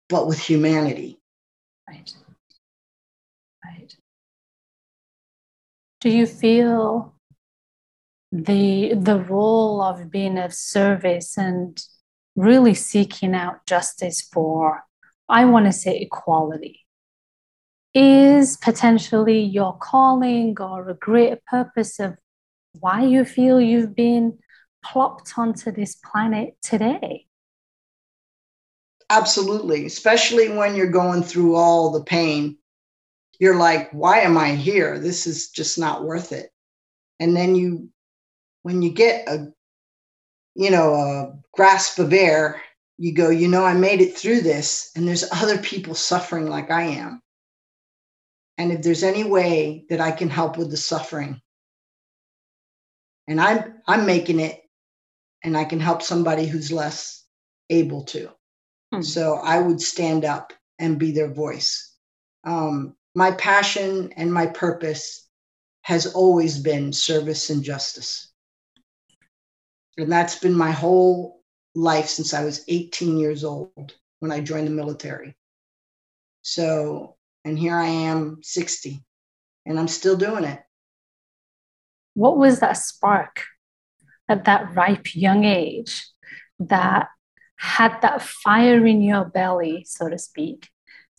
but 0.09 0.27
with 0.27 0.39
humanity. 0.39 1.21
Right. 1.89 2.13
Right 3.65 3.95
do 6.01 6.09
you 6.09 6.27
feel 6.27 7.15
the 8.33 8.95
the 8.95 9.19
role 9.19 9.83
of 9.83 10.11
being 10.11 10.39
of 10.39 10.55
service 10.55 11.37
and 11.37 11.83
really 12.37 12.75
seeking 12.75 13.35
out 13.35 13.67
justice 13.67 14.23
for 14.23 14.85
i 15.29 15.45
want 15.45 15.67
to 15.67 15.73
say 15.73 15.99
equality? 15.99 16.81
Is 17.93 18.57
potentially 18.57 19.41
your 19.41 19.77
calling 19.77 20.57
or 20.61 20.89
a 20.89 20.95
greater 20.95 21.41
purpose 21.49 21.99
of 21.99 22.17
why 22.79 23.03
you 23.03 23.25
feel 23.25 23.61
you've 23.61 23.97
been 23.97 24.39
plopped 24.85 25.33
onto 25.37 25.73
this 25.73 25.97
planet 25.97 26.55
today? 26.63 27.27
Absolutely 29.11 29.87
especially 29.87 30.49
when 30.49 30.77
you're 30.77 30.99
going 31.03 31.25
through 31.25 31.57
all 31.57 31.91
the 31.91 32.05
pain 32.05 32.57
you're 33.41 33.57
like, 33.57 33.91
why 33.91 34.21
am 34.21 34.37
I 34.39 34.55
here? 34.55 34.99
This 34.99 35.27
is 35.27 35.49
just 35.49 35.79
not 35.79 36.05
worth 36.05 36.31
it. 36.31 36.51
And 37.19 37.35
then 37.35 37.57
you, 37.57 37.89
when 38.63 38.83
you 38.83 38.93
get 38.93 39.27
a, 39.29 39.49
you 40.55 40.71
know, 40.71 40.95
a 40.95 41.33
grasp 41.55 41.99
of 41.99 42.13
air, 42.13 42.61
you 42.99 43.15
go, 43.15 43.31
you 43.31 43.49
know, 43.49 43.65
I 43.65 43.73
made 43.73 44.03
it 44.03 44.17
through 44.17 44.43
this, 44.43 44.91
and 44.95 45.09
there's 45.09 45.25
other 45.33 45.57
people 45.57 45.95
suffering 45.95 46.49
like 46.49 46.71
I 46.71 46.83
am. 46.83 47.23
And 48.59 48.73
if 48.73 48.83
there's 48.83 49.03
any 49.03 49.25
way 49.25 49.87
that 49.89 50.03
I 50.03 50.11
can 50.11 50.29
help 50.29 50.59
with 50.59 50.71
the 50.71 50.77
suffering, 50.77 51.41
and 53.27 53.41
I'm 53.41 53.81
I'm 53.87 54.05
making 54.05 54.39
it, 54.39 54.61
and 55.43 55.57
I 55.57 55.65
can 55.65 55.81
help 55.81 56.03
somebody 56.03 56.47
who's 56.47 56.71
less 56.71 57.25
able 57.71 58.05
to. 58.05 58.29
Hmm. 58.93 59.01
So 59.01 59.37
I 59.37 59.61
would 59.61 59.81
stand 59.81 60.27
up 60.27 60.53
and 60.79 60.99
be 60.99 61.11
their 61.11 61.33
voice. 61.33 61.95
Um, 62.45 62.97
my 63.15 63.33
passion 63.33 64.13
and 64.17 64.33
my 64.33 64.47
purpose 64.47 65.29
has 65.83 66.07
always 66.07 66.59
been 66.59 66.93
service 66.93 67.51
and 67.51 67.63
justice. 67.63 68.31
And 69.97 70.11
that's 70.11 70.39
been 70.39 70.55
my 70.55 70.71
whole 70.71 71.43
life 71.75 72.07
since 72.07 72.35
I 72.35 72.45
was 72.45 72.65
18 72.69 73.19
years 73.19 73.45
old 73.45 73.95
when 74.21 74.31
I 74.31 74.41
joined 74.41 74.67
the 74.67 74.73
military. 74.73 75.37
So, 76.43 77.17
and 77.45 77.59
here 77.59 77.77
I 77.77 77.87
am 77.87 78.39
60 78.43 79.05
and 79.67 79.79
I'm 79.79 79.89
still 79.89 80.17
doing 80.17 80.45
it. 80.45 80.61
What 82.15 82.39
was 82.39 82.61
that 82.61 82.75
spark 82.75 83.45
at 84.29 84.45
that 84.45 84.75
ripe 84.75 85.15
young 85.15 85.45
age 85.45 86.07
that 86.59 87.09
had 87.57 88.01
that 88.01 88.23
fire 88.23 88.87
in 88.87 89.03
your 89.03 89.25
belly, 89.25 89.85
so 89.87 90.09
to 90.09 90.19
speak, 90.19 90.69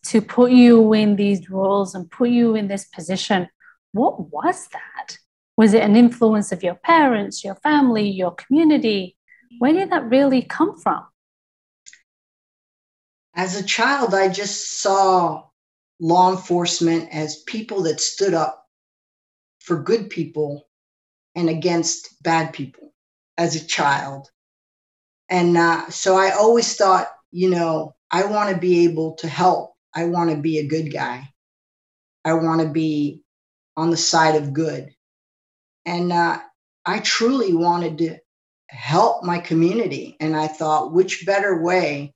to 0.04 0.22
put 0.22 0.52
you 0.52 0.94
in 0.94 1.16
these 1.16 1.50
roles 1.50 1.96
and 1.96 2.10
put 2.10 2.30
you 2.30 2.56
in 2.56 2.68
this 2.68 2.86
position? 2.86 3.48
What 3.92 4.32
was 4.32 4.68
that? 4.70 5.18
Was 5.58 5.74
it 5.74 5.84
an 5.84 5.96
influence 5.96 6.52
of 6.52 6.64
your 6.64 6.76
parents, 6.76 7.44
your 7.44 7.56
family, 7.56 8.10
your 8.10 8.32
community? 8.32 9.16
Where 9.60 9.74
did 9.74 9.92
that 9.92 10.10
really 10.10 10.42
come 10.42 10.78
from? 10.80 11.06
As 13.36 13.56
a 13.56 13.64
child, 13.64 14.14
I 14.14 14.30
just 14.30 14.82
saw 14.82 15.44
law 16.00 16.32
enforcement 16.32 17.10
as 17.14 17.44
people 17.44 17.84
that 17.84 18.02
stood 18.02 18.34
up 18.34 18.66
for 19.60 19.82
good 19.82 20.10
people 20.10 20.68
and 21.36 21.48
against 21.50 22.22
bad 22.24 22.54
people 22.54 22.94
as 23.38 23.56
a 23.56 23.66
child. 23.66 24.30
And 25.30 25.58
uh, 25.58 25.90
so 25.90 26.18
I 26.18 26.32
always 26.32 26.76
thought, 26.76 27.08
you 27.32 27.50
know, 27.50 27.96
I 28.10 28.26
want 28.26 28.50
to 28.50 28.58
be 28.58 28.84
able 28.84 29.14
to 29.18 29.28
help. 29.28 29.74
I 29.94 30.06
want 30.06 30.30
to 30.30 30.38
be 30.38 30.60
a 30.60 30.68
good 30.68 30.92
guy. 30.92 31.30
I 32.24 32.34
want 32.34 32.62
to 32.62 32.70
be 32.70 33.22
on 33.76 33.90
the 33.90 33.98
side 33.98 34.36
of 34.36 34.54
good. 34.54 34.94
And 35.86 36.12
uh, 36.12 36.40
I 36.86 37.00
truly 37.00 37.54
wanted 37.54 37.98
to 38.00 38.18
help 38.70 39.24
my 39.24 39.40
community. 39.40 40.16
And 40.20 40.36
I 40.36 40.48
thought, 40.48 40.94
which 40.94 41.26
better 41.26 41.62
way 41.62 42.14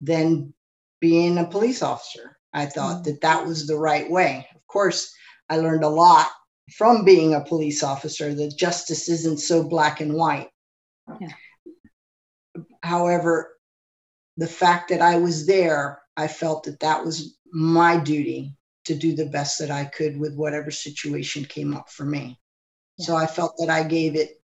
than 0.00 0.52
being 1.00 1.38
a 1.38 1.46
police 1.46 1.82
officer? 1.82 2.36
I 2.52 2.66
thought 2.66 3.02
mm-hmm. 3.02 3.12
that 3.12 3.20
that 3.22 3.46
was 3.46 3.66
the 3.66 3.78
right 3.78 4.10
way. 4.10 4.46
Of 4.54 4.66
course, 4.66 5.14
I 5.48 5.58
learned 5.58 5.84
a 5.84 5.88
lot 5.88 6.28
from 6.76 7.04
being 7.04 7.34
a 7.34 7.44
police 7.44 7.82
officer 7.82 8.34
that 8.34 8.56
justice 8.56 9.08
isn't 9.08 9.38
so 9.38 9.62
black 9.62 10.00
and 10.00 10.14
white. 10.14 10.48
Yeah. 11.20 11.28
However, 12.82 13.56
the 14.36 14.46
fact 14.46 14.90
that 14.90 15.00
I 15.00 15.18
was 15.18 15.46
there, 15.46 16.01
I 16.16 16.28
felt 16.28 16.64
that 16.64 16.80
that 16.80 17.04
was 17.04 17.38
my 17.52 17.96
duty 17.98 18.56
to 18.84 18.94
do 18.94 19.14
the 19.14 19.26
best 19.26 19.58
that 19.58 19.70
I 19.70 19.84
could 19.84 20.18
with 20.18 20.34
whatever 20.34 20.70
situation 20.70 21.44
came 21.44 21.74
up 21.74 21.90
for 21.90 22.04
me. 22.04 22.38
Yeah. 22.98 23.06
So 23.06 23.16
I 23.16 23.26
felt 23.26 23.54
that 23.58 23.70
I 23.70 23.84
gave 23.84 24.16
it 24.16 24.40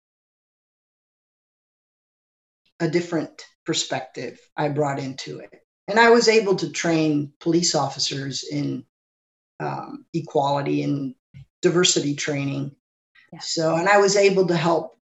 a 2.81 2.89
different 2.89 3.45
perspective 3.67 4.41
I 4.57 4.69
brought 4.69 4.99
into 4.99 5.41
it. 5.41 5.51
And 5.89 5.99
I 5.99 6.11
was 6.11 6.29
able 6.29 6.55
to 6.57 6.71
train 6.71 7.33
police 7.41 7.75
officers 7.75 8.45
in 8.51 8.85
um, 9.61 10.05
equality 10.15 10.83
and 10.83 11.15
diversity 11.63 12.15
training. 12.15 12.77
Yeah. 13.33 13.41
So, 13.41 13.75
and 13.75 13.89
I 13.89 13.99
was 13.99 14.17
able 14.17 14.47
to 14.47 14.57
help 14.57 14.99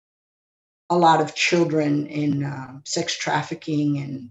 a 0.91 0.97
lot 0.97 1.21
of 1.21 1.35
children 1.35 2.07
in 2.07 2.45
uh, 2.45 2.81
sex 2.85 3.17
trafficking 3.17 3.99
and 3.99 4.31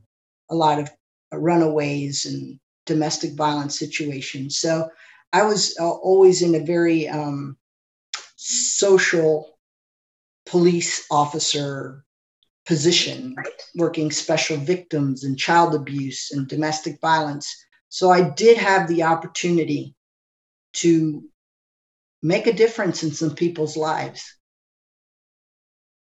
a 0.50 0.56
lot 0.56 0.80
of 0.80 0.90
runaways 1.32 2.26
and 2.26 2.60
domestic 2.86 3.34
violence 3.36 3.78
situations. 3.78 4.60
So 4.60 4.90
I 5.34 5.44
was 5.44 5.76
uh, 5.80 5.90
always 5.90 6.42
in 6.42 6.56
a 6.56 6.66
very 6.66 7.08
um, 7.08 7.58
social 8.36 9.58
police 10.46 11.06
officer 11.10 12.04
position, 12.66 13.34
right. 13.38 13.48
working 13.76 14.12
special 14.12 14.58
victims 14.58 15.24
and 15.24 15.38
child 15.38 15.76
abuse 15.76 16.32
and 16.32 16.48
domestic 16.48 17.00
violence. 17.02 17.54
So 17.90 18.10
I 18.10 18.30
did 18.30 18.58
have 18.58 18.88
the 18.88 19.04
opportunity 19.04 19.96
to 20.74 21.24
make 22.22 22.48
a 22.48 22.54
difference 22.54 23.04
in 23.04 23.12
some 23.12 23.36
people's 23.36 23.76
lives 23.76 24.24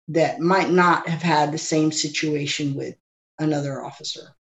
that 0.08 0.40
might 0.40 0.70
not 0.70 1.08
have 1.08 1.22
had 1.22 1.52
the 1.52 1.58
same 1.58 1.92
situation 1.92 2.74
with 2.74 2.96
another 3.38 3.84
officer. 3.84 4.34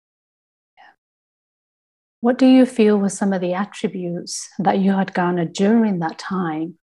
What 2.27 2.37
do 2.37 2.45
you 2.45 2.65
feel 2.65 2.97
were 2.97 3.07
some 3.07 3.31
of 3.31 3.39
the 3.39 3.53
attributes 3.53 4.49
that 4.59 4.79
you 4.79 4.91
had 4.91 5.13
garnered 5.13 5.53
during 5.53 5.99
that 5.99 6.19
time 6.19 6.77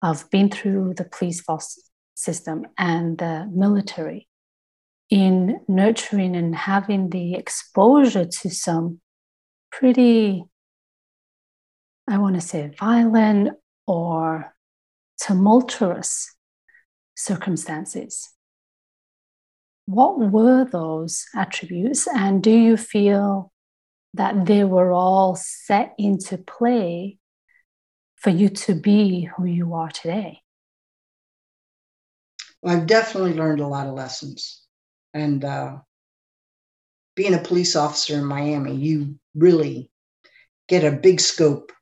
of 0.00 0.30
being 0.30 0.48
through 0.48 0.94
the 0.94 1.06
police 1.06 1.40
force 1.40 1.90
system 2.14 2.66
and 2.78 3.18
the 3.18 3.50
military 3.52 4.28
in 5.10 5.58
nurturing 5.66 6.36
and 6.36 6.54
having 6.54 7.10
the 7.10 7.34
exposure 7.34 8.26
to 8.26 8.48
some 8.48 9.00
pretty, 9.72 10.44
I 12.06 12.18
want 12.18 12.36
to 12.36 12.40
say, 12.40 12.70
violent 12.78 13.58
or 13.88 14.54
tumultuous 15.20 16.32
circumstances? 17.16 18.30
What 19.86 20.16
were 20.16 20.64
those 20.64 21.26
attributes, 21.34 22.06
and 22.06 22.40
do 22.40 22.52
you 22.52 22.76
feel 22.76 23.49
that 24.14 24.46
they 24.46 24.64
were 24.64 24.92
all 24.92 25.36
set 25.36 25.94
into 25.98 26.38
play 26.38 27.18
for 28.16 28.30
you 28.30 28.48
to 28.48 28.74
be 28.74 29.28
who 29.36 29.44
you 29.44 29.74
are 29.74 29.90
today? 29.90 30.40
Well, 32.62 32.76
I've 32.76 32.86
definitely 32.86 33.34
learned 33.34 33.60
a 33.60 33.66
lot 33.66 33.86
of 33.86 33.94
lessons. 33.94 34.62
And 35.14 35.44
uh, 35.44 35.78
being 37.16 37.34
a 37.34 37.38
police 37.38 37.76
officer 37.76 38.14
in 38.14 38.24
Miami, 38.24 38.74
you 38.76 39.18
really 39.34 39.90
get 40.68 40.84
a 40.84 40.96
big 40.96 41.20
scope 41.20 41.72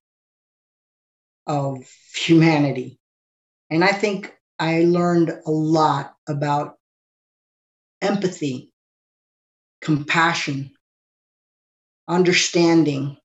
of 1.47 1.79
humanity. 2.15 2.99
And 3.71 3.83
I 3.83 3.93
think 3.93 4.35
I 4.59 4.85
learned 4.85 5.31
a 5.31 5.51
lot 5.51 6.15
about 6.29 6.77
empathy, 8.01 8.73
compassion, 9.81 10.71
understanding. 12.09 13.17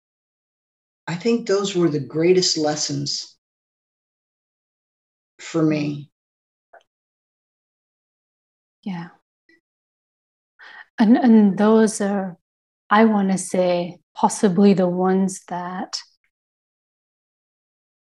I 1.07 1.15
think 1.15 1.47
those 1.47 1.75
were 1.75 1.89
the 1.89 1.99
greatest 1.99 2.57
lessons 2.57 3.35
for 5.39 5.63
me. 5.63 6.11
Yeah. 8.83 9.09
And 10.99 11.17
and 11.17 11.57
those 11.57 12.01
are 12.01 12.37
I 12.89 13.05
want 13.05 13.31
to 13.31 13.37
say 13.37 13.97
possibly 14.13 14.73
the 14.73 14.87
ones 14.87 15.41
that 15.47 15.97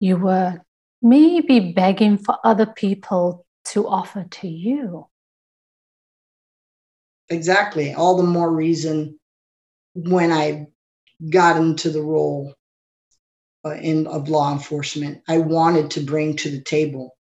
you 0.01 0.17
were 0.17 0.61
maybe 1.01 1.73
begging 1.73 2.19
for 2.19 2.37
other 2.45 2.67
people 2.67 3.47
to 3.65 3.89
offer 3.89 4.27
to 4.31 4.49
you. 4.49 5.07
Exactly. 7.31 7.95
All 7.95 8.17
the 8.17 8.23
more 8.23 8.53
reason 8.53 9.19
when 9.95 10.33
I 10.33 10.67
got 11.31 11.57
into 11.57 11.91
the 11.91 12.03
role 12.03 12.55
uh, 13.65 13.75
in 13.75 14.07
of 14.07 14.29
law 14.29 14.53
enforcement, 14.53 15.23
I 15.29 15.39
wanted 15.39 15.93
to 15.93 16.01
bring 16.01 16.37
to 16.37 16.51
the 16.51 16.61
table, 16.61 17.17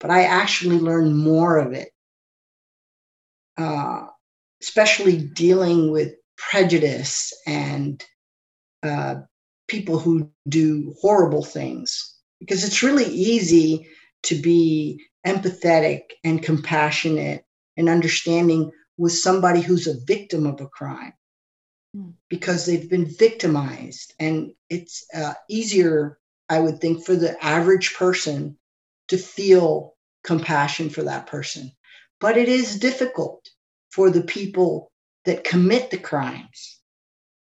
but 0.00 0.10
I 0.10 0.24
actually 0.24 0.78
learned 0.78 1.16
more 1.16 1.58
of 1.58 1.72
it, 1.72 1.90
uh, 3.56 4.06
especially 4.62 5.18
dealing 5.18 5.92
with 5.92 6.14
prejudice 6.36 7.32
and 7.46 8.04
uh, 8.82 9.16
people 9.68 9.98
who 9.98 10.30
do 10.48 10.94
horrible 11.00 11.44
things, 11.44 12.16
because 12.40 12.64
it's 12.64 12.82
really 12.82 13.06
easy 13.06 13.86
to 14.24 14.34
be 14.34 15.00
empathetic 15.26 16.02
and 16.24 16.42
compassionate 16.42 17.44
and 17.76 17.88
understanding 17.88 18.70
with 18.96 19.12
somebody 19.12 19.60
who's 19.60 19.86
a 19.86 20.04
victim 20.06 20.46
of 20.46 20.60
a 20.60 20.66
crime. 20.66 21.12
Because 22.28 22.66
they've 22.66 22.88
been 22.90 23.06
victimized. 23.06 24.14
And 24.18 24.52
it's 24.68 25.06
uh, 25.14 25.34
easier, 25.48 26.18
I 26.48 26.60
would 26.60 26.80
think, 26.80 27.04
for 27.04 27.16
the 27.16 27.42
average 27.44 27.94
person 27.94 28.56
to 29.08 29.18
feel 29.18 29.94
compassion 30.24 30.90
for 30.90 31.02
that 31.02 31.26
person. 31.26 31.72
But 32.20 32.36
it 32.36 32.48
is 32.48 32.78
difficult 32.78 33.48
for 33.90 34.10
the 34.10 34.22
people 34.22 34.90
that 35.24 35.44
commit 35.44 35.90
the 35.90 35.98
crimes 35.98 36.80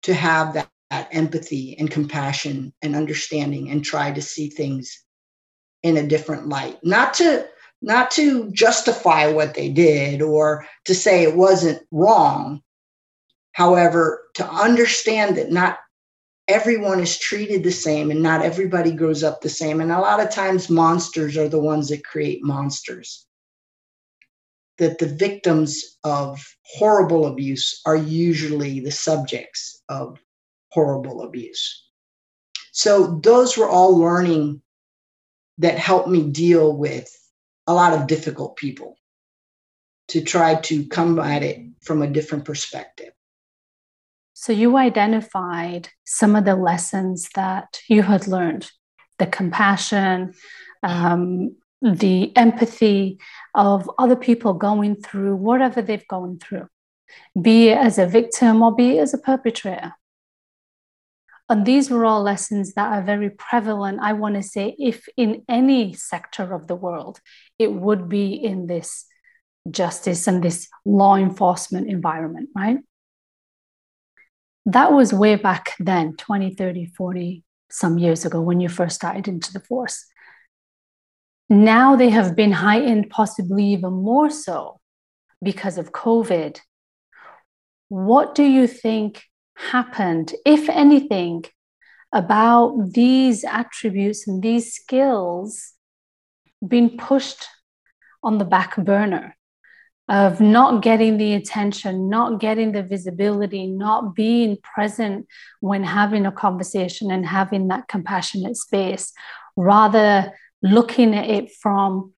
to 0.03 0.15
have 0.15 0.55
that, 0.55 0.71
that 0.91 1.09
empathy 1.13 1.77
and 1.79 1.91
compassion 1.91 2.73
and 2.83 2.95
understanding 2.95 3.71
and 3.71 3.85
try 3.85 4.13
to 4.13 4.23
see 4.23 4.49
things 4.49 5.03
in 5.83 5.97
a 5.97 6.07
different 6.07 6.49
light. 6.49 6.79
Not 6.83 7.15
to 7.15 7.47
not 7.83 8.11
to 8.13 8.51
justify 8.53 9.27
what 9.29 9.55
they 9.55 9.69
did 9.69 10.23
or 10.23 10.67
to 10.87 10.95
say 10.95 11.23
it 11.23 11.37
wasn't 11.37 11.83
wrong, 11.91 12.63
However, 13.57 14.29
to 14.35 14.47
understand 14.47 15.39
that 15.39 15.51
not 15.51 15.79
everyone 16.47 17.01
is 17.01 17.19
treated 17.19 17.65
the 17.65 17.73
same 17.73 18.11
and 18.11 18.23
not 18.23 18.43
everybody 18.43 18.93
grows 18.93 19.25
up 19.25 19.41
the 19.41 19.49
same. 19.49 19.81
And 19.81 19.91
a 19.91 19.99
lot 19.99 20.21
of 20.21 20.29
times, 20.29 20.69
monsters 20.69 21.39
are 21.39 21.49
the 21.49 21.59
ones 21.59 21.89
that 21.89 22.05
create 22.05 22.45
monsters. 22.45 23.27
That 24.77 24.99
the 24.99 25.07
victims 25.07 25.97
of 26.05 26.39
horrible 26.67 27.25
abuse 27.25 27.81
are 27.87 27.97
usually 27.97 28.81
the 28.81 28.91
subjects 28.91 29.83
of 29.89 30.19
horrible 30.73 31.23
abuse. 31.23 31.89
So, 32.73 33.19
those 33.23 33.57
were 33.57 33.71
all 33.71 33.97
learning 33.97 34.61
that 35.57 35.79
helped 35.79 36.11
me 36.11 36.31
deal 36.31 36.77
with 36.77 37.09
a 37.67 37.73
lot 37.73 37.95
of 37.95 38.07
difficult 38.07 38.57
people 38.57 38.99
to 40.09 40.21
try 40.21 40.57
to 40.57 40.87
come 40.89 41.19
at 41.19 41.43
it 41.43 41.59
from 41.81 42.03
a 42.03 42.07
different 42.07 42.45
perspective. 42.45 43.15
So 44.39 44.53
you 44.53 44.77
identified 44.77 45.89
some 46.05 46.37
of 46.37 46.45
the 46.45 46.57
lessons 46.57 47.31
that 47.35 47.81
you 47.89 48.03
had 48.03 48.29
learned 48.29 48.71
the 49.19 49.27
compassion, 49.27 50.35
um, 50.83 51.57
the 51.81 52.37
empathy 52.37 53.19
of 53.55 53.91
other 53.99 54.15
people 54.15 54.53
going 54.53 54.97
through 54.97 55.37
whatever 55.37 55.81
they've 55.81 56.07
gone 56.07 56.39
through, 56.39 56.67
be 57.41 57.69
it 57.69 57.79
as 57.79 57.97
a 57.97 58.07
victim 58.07 58.61
or 58.61 58.75
be 58.75 58.99
it 58.99 59.01
as 59.01 59.15
a 59.15 59.19
perpetrator. 59.19 59.95
And 61.49 61.65
these 61.65 61.89
were 61.89 62.05
all 62.05 62.23
lessons 62.23 62.75
that 62.75 62.93
are 62.93 63.03
very 63.03 63.31
prevalent, 63.31 64.01
I 64.03 64.13
want 64.13 64.35
to 64.35 64.43
say, 64.43 64.77
if 64.79 65.09
in 65.17 65.45
any 65.49 65.95
sector 65.95 66.53
of 66.53 66.67
the 66.67 66.77
world, 66.77 67.23
it 67.59 67.73
would 67.73 68.11
be 68.11 68.35
in 68.35 68.67
this 68.67 69.07
justice 69.71 70.27
and 70.27 70.43
this 70.43 70.69
law 70.85 71.17
enforcement 71.17 71.89
environment, 71.89 72.51
right? 72.55 72.81
That 74.67 74.93
was 74.93 75.13
way 75.13 75.37
back 75.37 75.75
then 75.79 76.17
20 76.17 76.55
30 76.55 76.87
40 76.87 77.45
some 77.71 77.99
years 77.99 78.25
ago 78.25 78.41
when 78.41 78.61
you 78.61 78.69
first 78.69 78.97
started 78.97 79.29
into 79.29 79.53
the 79.53 79.61
force. 79.61 80.05
Now 81.49 81.95
they 81.95 82.11
have 82.11 82.35
been 82.35 82.53
heightened 82.53 83.11
possibly 83.11 83.65
even 83.67 83.93
more 83.93 84.31
so 84.31 84.81
because 85.43 85.79
of 85.79 85.93
covid. 85.93 86.61
What 87.89 88.35
do 88.35 88.43
you 88.43 88.67
think 88.67 89.23
happened 89.57 90.35
if 90.45 90.69
anything 90.69 91.45
about 92.13 92.93
these 92.93 93.45
attributes 93.45 94.27
and 94.27 94.43
these 94.43 94.75
skills 94.75 95.73
being 96.67 96.97
pushed 96.97 97.47
on 98.23 98.39
the 98.39 98.45
back 98.45 98.77
burner 98.77 99.36
of 100.09 100.41
not 100.41 100.83
getting 100.83 101.17
the 101.19 101.35
attention, 101.35 102.09
not 102.09 102.39
getting 102.39 102.73
the 102.73 102.83
visibility, 102.83 103.67
not 103.67 104.15
being 104.15 104.57
present 104.63 105.27
when 105.61 105.83
having 105.83 106.27
a 106.27 106.33
conversation 106.33 107.11
and 107.11 107.27
having 107.27 107.69
that 107.69 107.89
compassionate 107.89 108.57
space, 108.57 109.13
rather 109.57 110.33
looking 110.63 111.15
at 111.15 111.29
it 111.29 111.51
from 111.61 112.13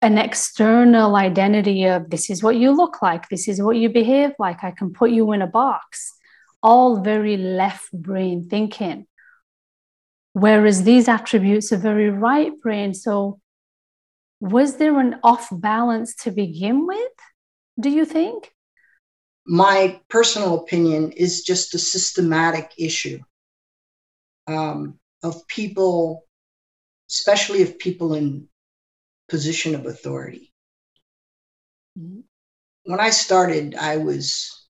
an 0.00 0.18
external 0.18 1.14
identity 1.14 1.84
of 1.84 2.10
this 2.10 2.28
is 2.28 2.42
what 2.42 2.56
you 2.56 2.72
look 2.72 3.00
like, 3.02 3.28
this 3.28 3.46
is 3.46 3.62
what 3.62 3.76
you 3.76 3.88
behave 3.88 4.32
like, 4.40 4.64
I 4.64 4.72
can 4.72 4.92
put 4.92 5.12
you 5.12 5.30
in 5.30 5.42
a 5.42 5.46
box, 5.46 6.12
all 6.60 7.02
very 7.02 7.36
left 7.36 7.92
brain 7.92 8.48
thinking. 8.48 9.06
Whereas 10.32 10.82
these 10.82 11.06
attributes 11.06 11.72
are 11.72 11.76
very 11.76 12.10
right 12.10 12.52
brain. 12.60 12.94
So 12.94 13.38
was 14.42 14.76
there 14.76 14.98
an 14.98 15.20
off 15.22 15.48
balance 15.52 16.16
to 16.16 16.32
begin 16.32 16.84
with, 16.84 17.12
do 17.78 17.88
you 17.88 18.04
think? 18.04 18.50
My 19.46 20.00
personal 20.08 20.58
opinion 20.58 21.12
is 21.12 21.42
just 21.42 21.76
a 21.76 21.78
systematic 21.78 22.72
issue 22.76 23.20
um, 24.48 24.98
of 25.22 25.46
people, 25.46 26.24
especially 27.08 27.62
of 27.62 27.78
people 27.78 28.14
in 28.14 28.48
position 29.28 29.76
of 29.76 29.86
authority. 29.86 30.52
Mm-hmm. 31.96 32.22
When 32.86 32.98
I 32.98 33.10
started, 33.10 33.76
I 33.76 33.98
was 33.98 34.66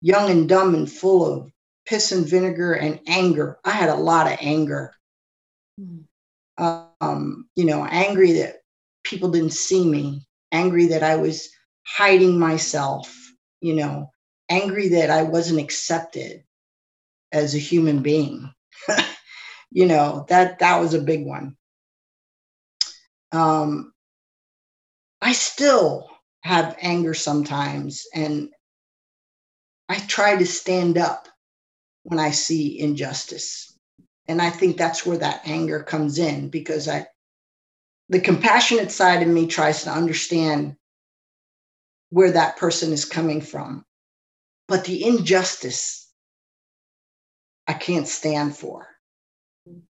young 0.00 0.30
and 0.30 0.48
dumb 0.48 0.74
and 0.74 0.90
full 0.90 1.30
of 1.30 1.52
piss 1.84 2.10
and 2.10 2.26
vinegar 2.26 2.72
and 2.72 3.00
anger. 3.06 3.58
I 3.66 3.72
had 3.72 3.90
a 3.90 3.96
lot 3.96 4.32
of 4.32 4.38
anger. 4.40 4.94
Mm-hmm. 5.78 6.04
Um, 7.02 7.48
you 7.54 7.66
know, 7.66 7.84
angry 7.84 8.32
that 8.32 8.63
people 9.04 9.30
didn't 9.30 9.52
see 9.52 9.86
me, 9.86 10.26
angry 10.50 10.86
that 10.86 11.02
I 11.02 11.16
was 11.16 11.48
hiding 11.86 12.38
myself, 12.38 13.14
you 13.60 13.74
know, 13.74 14.10
angry 14.48 14.88
that 14.88 15.10
I 15.10 15.22
wasn't 15.22 15.60
accepted 15.60 16.44
as 17.32 17.54
a 17.54 17.58
human 17.58 18.02
being. 18.02 18.52
you 19.70 19.86
know, 19.86 20.26
that 20.28 20.58
that 20.60 20.80
was 20.80 20.94
a 20.94 21.00
big 21.00 21.24
one. 21.24 21.56
Um, 23.32 23.92
I 25.20 25.32
still 25.32 26.08
have 26.42 26.76
anger 26.80 27.14
sometimes 27.14 28.06
and 28.14 28.50
I 29.88 29.98
try 29.98 30.36
to 30.36 30.46
stand 30.46 30.98
up 30.98 31.28
when 32.04 32.18
I 32.18 32.30
see 32.30 32.78
injustice. 32.78 33.76
And 34.28 34.40
I 34.40 34.50
think 34.50 34.76
that's 34.76 35.04
where 35.04 35.18
that 35.18 35.42
anger 35.46 35.82
comes 35.82 36.18
in 36.18 36.48
because 36.48 36.88
I 36.88 37.06
the 38.08 38.20
compassionate 38.20 38.90
side 38.90 39.22
of 39.22 39.28
me 39.28 39.46
tries 39.46 39.84
to 39.84 39.90
understand 39.90 40.76
where 42.10 42.32
that 42.32 42.56
person 42.56 42.92
is 42.92 43.04
coming 43.04 43.40
from. 43.40 43.84
But 44.68 44.84
the 44.84 45.04
injustice, 45.04 46.08
I 47.66 47.72
can't 47.72 48.06
stand 48.06 48.56
for. 48.56 48.86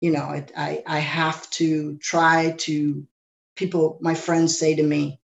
You 0.01 0.11
know, 0.11 0.21
I, 0.21 0.45
I, 0.55 0.83
I 0.85 0.99
have 0.99 1.49
to 1.51 1.97
try 1.97 2.51
to, 2.59 3.07
people, 3.55 3.97
my 4.01 4.13
friends 4.13 4.57
say 4.57 4.75
to 4.75 4.83
me, 4.83 5.19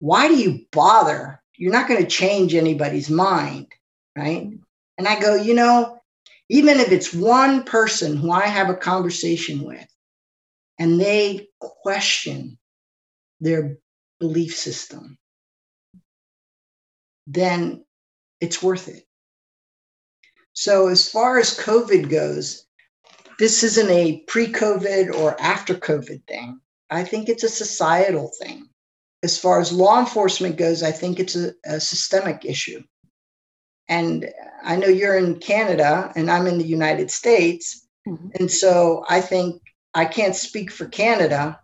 why 0.00 0.28
do 0.28 0.36
you 0.36 0.66
bother? 0.70 1.42
You're 1.56 1.72
not 1.72 1.88
going 1.88 2.00
to 2.00 2.08
change 2.08 2.54
anybody's 2.54 3.10
mind, 3.10 3.68
right? 4.16 4.50
And 4.98 5.08
I 5.08 5.18
go, 5.18 5.34
you 5.34 5.54
know, 5.54 6.00
even 6.48 6.78
if 6.78 6.92
it's 6.92 7.12
one 7.12 7.64
person 7.64 8.16
who 8.16 8.30
I 8.30 8.46
have 8.46 8.70
a 8.70 8.74
conversation 8.74 9.62
with, 9.62 9.86
and 10.78 11.00
they 11.00 11.48
question 11.60 12.58
their 13.40 13.78
belief 14.20 14.56
system, 14.56 15.18
then 17.26 17.84
it's 18.40 18.62
worth 18.62 18.88
it. 18.88 19.04
So, 20.52 20.88
as 20.88 21.08
far 21.08 21.38
as 21.38 21.58
COVID 21.58 22.10
goes, 22.10 22.64
this 23.38 23.62
isn't 23.62 23.90
a 23.90 24.24
pre 24.26 24.48
COVID 24.48 25.14
or 25.14 25.40
after 25.40 25.74
COVID 25.74 26.26
thing. 26.26 26.60
I 26.90 27.04
think 27.04 27.28
it's 27.28 27.44
a 27.44 27.48
societal 27.48 28.32
thing. 28.40 28.68
As 29.22 29.38
far 29.38 29.60
as 29.60 29.72
law 29.72 29.98
enforcement 30.00 30.56
goes, 30.56 30.82
I 30.82 30.90
think 30.90 31.20
it's 31.20 31.36
a, 31.36 31.52
a 31.64 31.80
systemic 31.80 32.44
issue. 32.44 32.82
And 33.88 34.30
I 34.62 34.76
know 34.76 34.88
you're 34.88 35.16
in 35.16 35.38
Canada 35.38 36.12
and 36.14 36.30
I'm 36.30 36.46
in 36.46 36.58
the 36.58 36.66
United 36.66 37.10
States. 37.10 37.86
Mm-hmm. 38.06 38.28
And 38.38 38.50
so 38.50 39.04
I 39.08 39.20
think 39.20 39.62
I 39.94 40.04
can't 40.04 40.36
speak 40.36 40.70
for 40.70 40.86
Canada, 40.86 41.60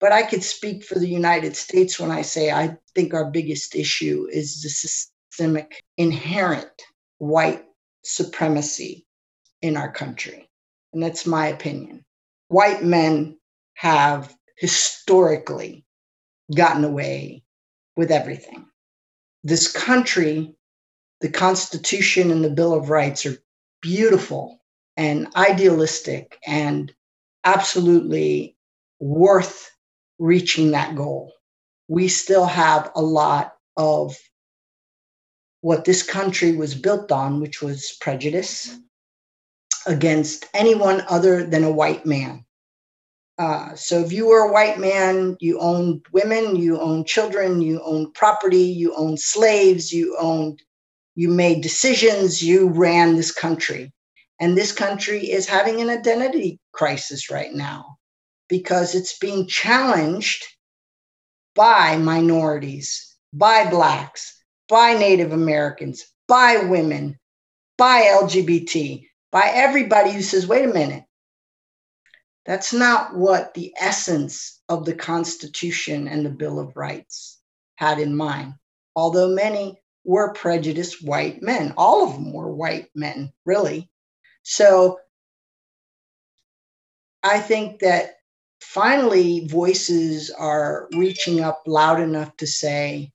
but 0.00 0.12
I 0.12 0.22
could 0.22 0.42
speak 0.42 0.84
for 0.84 0.98
the 0.98 1.08
United 1.08 1.56
States 1.56 1.98
when 1.98 2.10
I 2.10 2.22
say 2.22 2.50
I 2.50 2.76
think 2.94 3.14
our 3.14 3.30
biggest 3.30 3.74
issue 3.74 4.26
is 4.30 4.62
the 4.62 4.68
systemic 4.68 5.80
inherent 5.96 6.70
white 7.18 7.64
supremacy 8.04 9.06
in 9.62 9.76
our 9.76 9.90
country. 9.90 10.48
And 10.92 11.02
that's 11.02 11.26
my 11.26 11.48
opinion. 11.48 12.04
White 12.48 12.82
men 12.82 13.38
have 13.74 14.34
historically 14.56 15.84
gotten 16.54 16.84
away 16.84 17.42
with 17.96 18.10
everything. 18.10 18.66
This 19.44 19.70
country, 19.70 20.54
the 21.20 21.28
Constitution 21.28 22.30
and 22.30 22.44
the 22.44 22.50
Bill 22.50 22.74
of 22.74 22.90
Rights 22.90 23.26
are 23.26 23.36
beautiful 23.82 24.60
and 24.96 25.28
idealistic 25.36 26.38
and 26.46 26.92
absolutely 27.44 28.56
worth 29.00 29.70
reaching 30.18 30.72
that 30.72 30.96
goal. 30.96 31.32
We 31.88 32.08
still 32.08 32.46
have 32.46 32.90
a 32.94 33.02
lot 33.02 33.54
of 33.76 34.16
what 35.60 35.84
this 35.84 36.02
country 36.02 36.52
was 36.52 36.74
built 36.74 37.10
on, 37.10 37.40
which 37.40 37.62
was 37.62 37.96
prejudice 38.00 38.76
against 39.86 40.46
anyone 40.54 41.02
other 41.08 41.44
than 41.44 41.64
a 41.64 41.72
white 41.72 42.04
man. 42.04 42.44
Uh, 43.38 43.74
so 43.76 44.00
if 44.00 44.12
you 44.12 44.26
were 44.26 44.48
a 44.48 44.52
white 44.52 44.78
man, 44.78 45.36
you 45.40 45.60
owned 45.60 46.04
women, 46.12 46.56
you 46.56 46.78
owned 46.80 47.06
children, 47.06 47.62
you 47.62 47.80
owned 47.82 48.12
property, 48.14 48.64
you 48.64 48.94
owned 48.96 49.20
slaves, 49.20 49.92
you 49.92 50.16
owned, 50.18 50.60
you 51.14 51.28
made 51.28 51.62
decisions, 51.62 52.42
you 52.42 52.68
ran 52.68 53.14
this 53.14 53.30
country. 53.30 53.92
And 54.40 54.56
this 54.56 54.72
country 54.72 55.30
is 55.30 55.46
having 55.46 55.80
an 55.80 55.90
identity 55.90 56.60
crisis 56.72 57.30
right 57.30 57.52
now 57.52 57.98
because 58.48 58.94
it's 58.94 59.18
being 59.18 59.46
challenged 59.46 60.44
by 61.54 61.96
minorities, 61.96 63.16
by 63.32 63.68
Blacks, 63.68 64.42
by 64.68 64.94
Native 64.94 65.32
Americans, 65.32 66.04
by 66.28 66.58
women, 66.58 67.18
by 67.76 68.02
LGBT. 68.02 69.04
by 69.30 69.50
everybody 69.52 70.10
who 70.10 70.22
says, 70.22 70.46
wait 70.46 70.64
a 70.64 70.72
minute, 70.72 71.04
that's 72.46 72.72
not 72.72 73.14
what 73.14 73.52
the 73.54 73.74
essence 73.78 74.62
of 74.68 74.84
the 74.84 74.94
Constitution 74.94 76.08
and 76.08 76.24
the 76.24 76.30
Bill 76.30 76.58
of 76.58 76.76
Rights 76.76 77.38
had 77.76 77.98
in 77.98 78.16
mind. 78.16 78.54
Although 78.96 79.34
many 79.34 79.80
were 80.04 80.32
prejudiced 80.32 81.04
white 81.04 81.42
men, 81.42 81.74
all 81.76 82.06
of 82.06 82.14
them 82.14 82.32
were 82.32 82.50
white 82.50 82.88
men, 82.94 83.32
really. 83.44 83.90
So 84.50 84.98
I 87.22 87.38
think 87.38 87.80
that 87.80 88.12
finally 88.62 89.46
voices 89.46 90.30
are 90.30 90.88
reaching 90.94 91.40
up 91.40 91.64
loud 91.66 92.00
enough 92.00 92.34
to 92.38 92.46
say, 92.46 93.12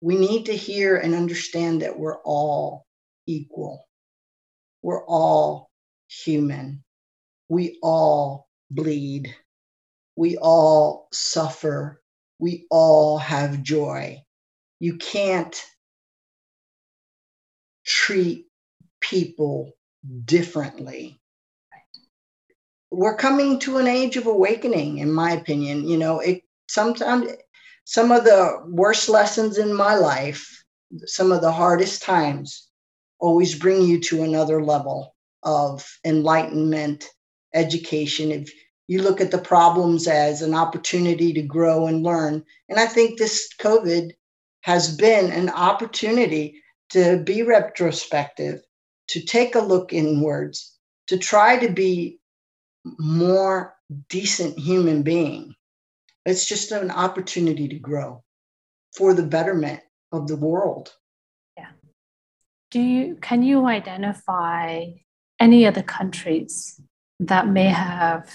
we 0.00 0.16
need 0.16 0.46
to 0.46 0.56
hear 0.56 0.96
and 0.96 1.16
understand 1.16 1.82
that 1.82 1.98
we're 1.98 2.22
all 2.22 2.86
equal. 3.26 3.88
We're 4.82 5.04
all 5.04 5.68
human. 6.06 6.84
We 7.48 7.80
all 7.82 8.46
bleed. 8.70 9.34
We 10.14 10.36
all 10.36 11.08
suffer. 11.10 12.00
We 12.38 12.68
all 12.70 13.18
have 13.18 13.64
joy. 13.64 14.22
You 14.78 14.96
can't 14.96 15.60
treat 17.84 18.46
people 19.00 19.74
differently. 20.24 21.20
We're 22.90 23.16
coming 23.16 23.58
to 23.60 23.78
an 23.78 23.86
age 23.86 24.16
of 24.16 24.26
awakening, 24.26 24.98
in 24.98 25.12
my 25.12 25.32
opinion. 25.32 25.88
You 25.88 25.98
know, 25.98 26.20
it 26.20 26.42
sometimes 26.68 27.30
some 27.84 28.10
of 28.10 28.24
the 28.24 28.62
worst 28.66 29.08
lessons 29.08 29.58
in 29.58 29.72
my 29.72 29.94
life, 29.94 30.64
some 31.06 31.32
of 31.32 31.40
the 31.40 31.52
hardest 31.52 32.02
times, 32.02 32.68
always 33.18 33.58
bring 33.58 33.82
you 33.82 34.00
to 34.00 34.22
another 34.22 34.62
level 34.62 35.14
of 35.42 35.86
enlightenment, 36.04 37.08
education. 37.54 38.30
If 38.30 38.52
you 38.88 39.02
look 39.02 39.20
at 39.20 39.30
the 39.30 39.38
problems 39.38 40.08
as 40.08 40.42
an 40.42 40.54
opportunity 40.54 41.32
to 41.34 41.42
grow 41.42 41.86
and 41.86 42.02
learn, 42.02 42.44
and 42.68 42.80
I 42.80 42.86
think 42.86 43.18
this 43.18 43.48
COVID 43.60 44.12
has 44.62 44.96
been 44.96 45.30
an 45.30 45.48
opportunity 45.50 46.60
to 46.90 47.22
be 47.24 47.42
retrospective, 47.42 48.62
to 49.10 49.20
take 49.20 49.54
a 49.54 49.60
look 49.60 49.92
inwards, 49.92 50.76
to 51.08 51.18
try 51.18 51.58
to 51.58 51.72
be 51.72 52.18
more 52.98 53.74
decent 54.08 54.58
human 54.58 55.02
being 55.02 55.54
it's 56.26 56.46
just 56.46 56.72
an 56.72 56.90
opportunity 56.90 57.68
to 57.68 57.78
grow 57.78 58.22
for 58.94 59.14
the 59.14 59.22
betterment 59.22 59.80
of 60.12 60.28
the 60.28 60.36
world. 60.36 60.94
Yeah. 61.56 61.70
Do 62.70 62.80
you 62.80 63.16
can 63.20 63.42
you 63.42 63.66
identify 63.66 64.86
any 65.38 65.66
other 65.66 65.82
countries 65.82 66.80
that 67.20 67.48
may 67.48 67.68
have 67.68 68.30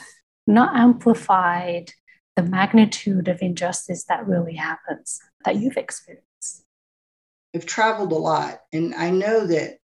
not 0.47 0.75
amplified 0.75 1.91
the 2.35 2.43
magnitude 2.43 3.27
of 3.27 3.41
injustice 3.41 4.05
that 4.05 4.27
really 4.27 4.55
happens 4.55 5.19
that 5.43 5.55
you've 5.55 5.77
experienced? 5.77 6.65
I've 7.55 7.65
traveled 7.65 8.11
a 8.11 8.15
lot, 8.15 8.59
and 8.73 8.93
I 8.95 9.11
know 9.11 9.47
that 9.47 9.77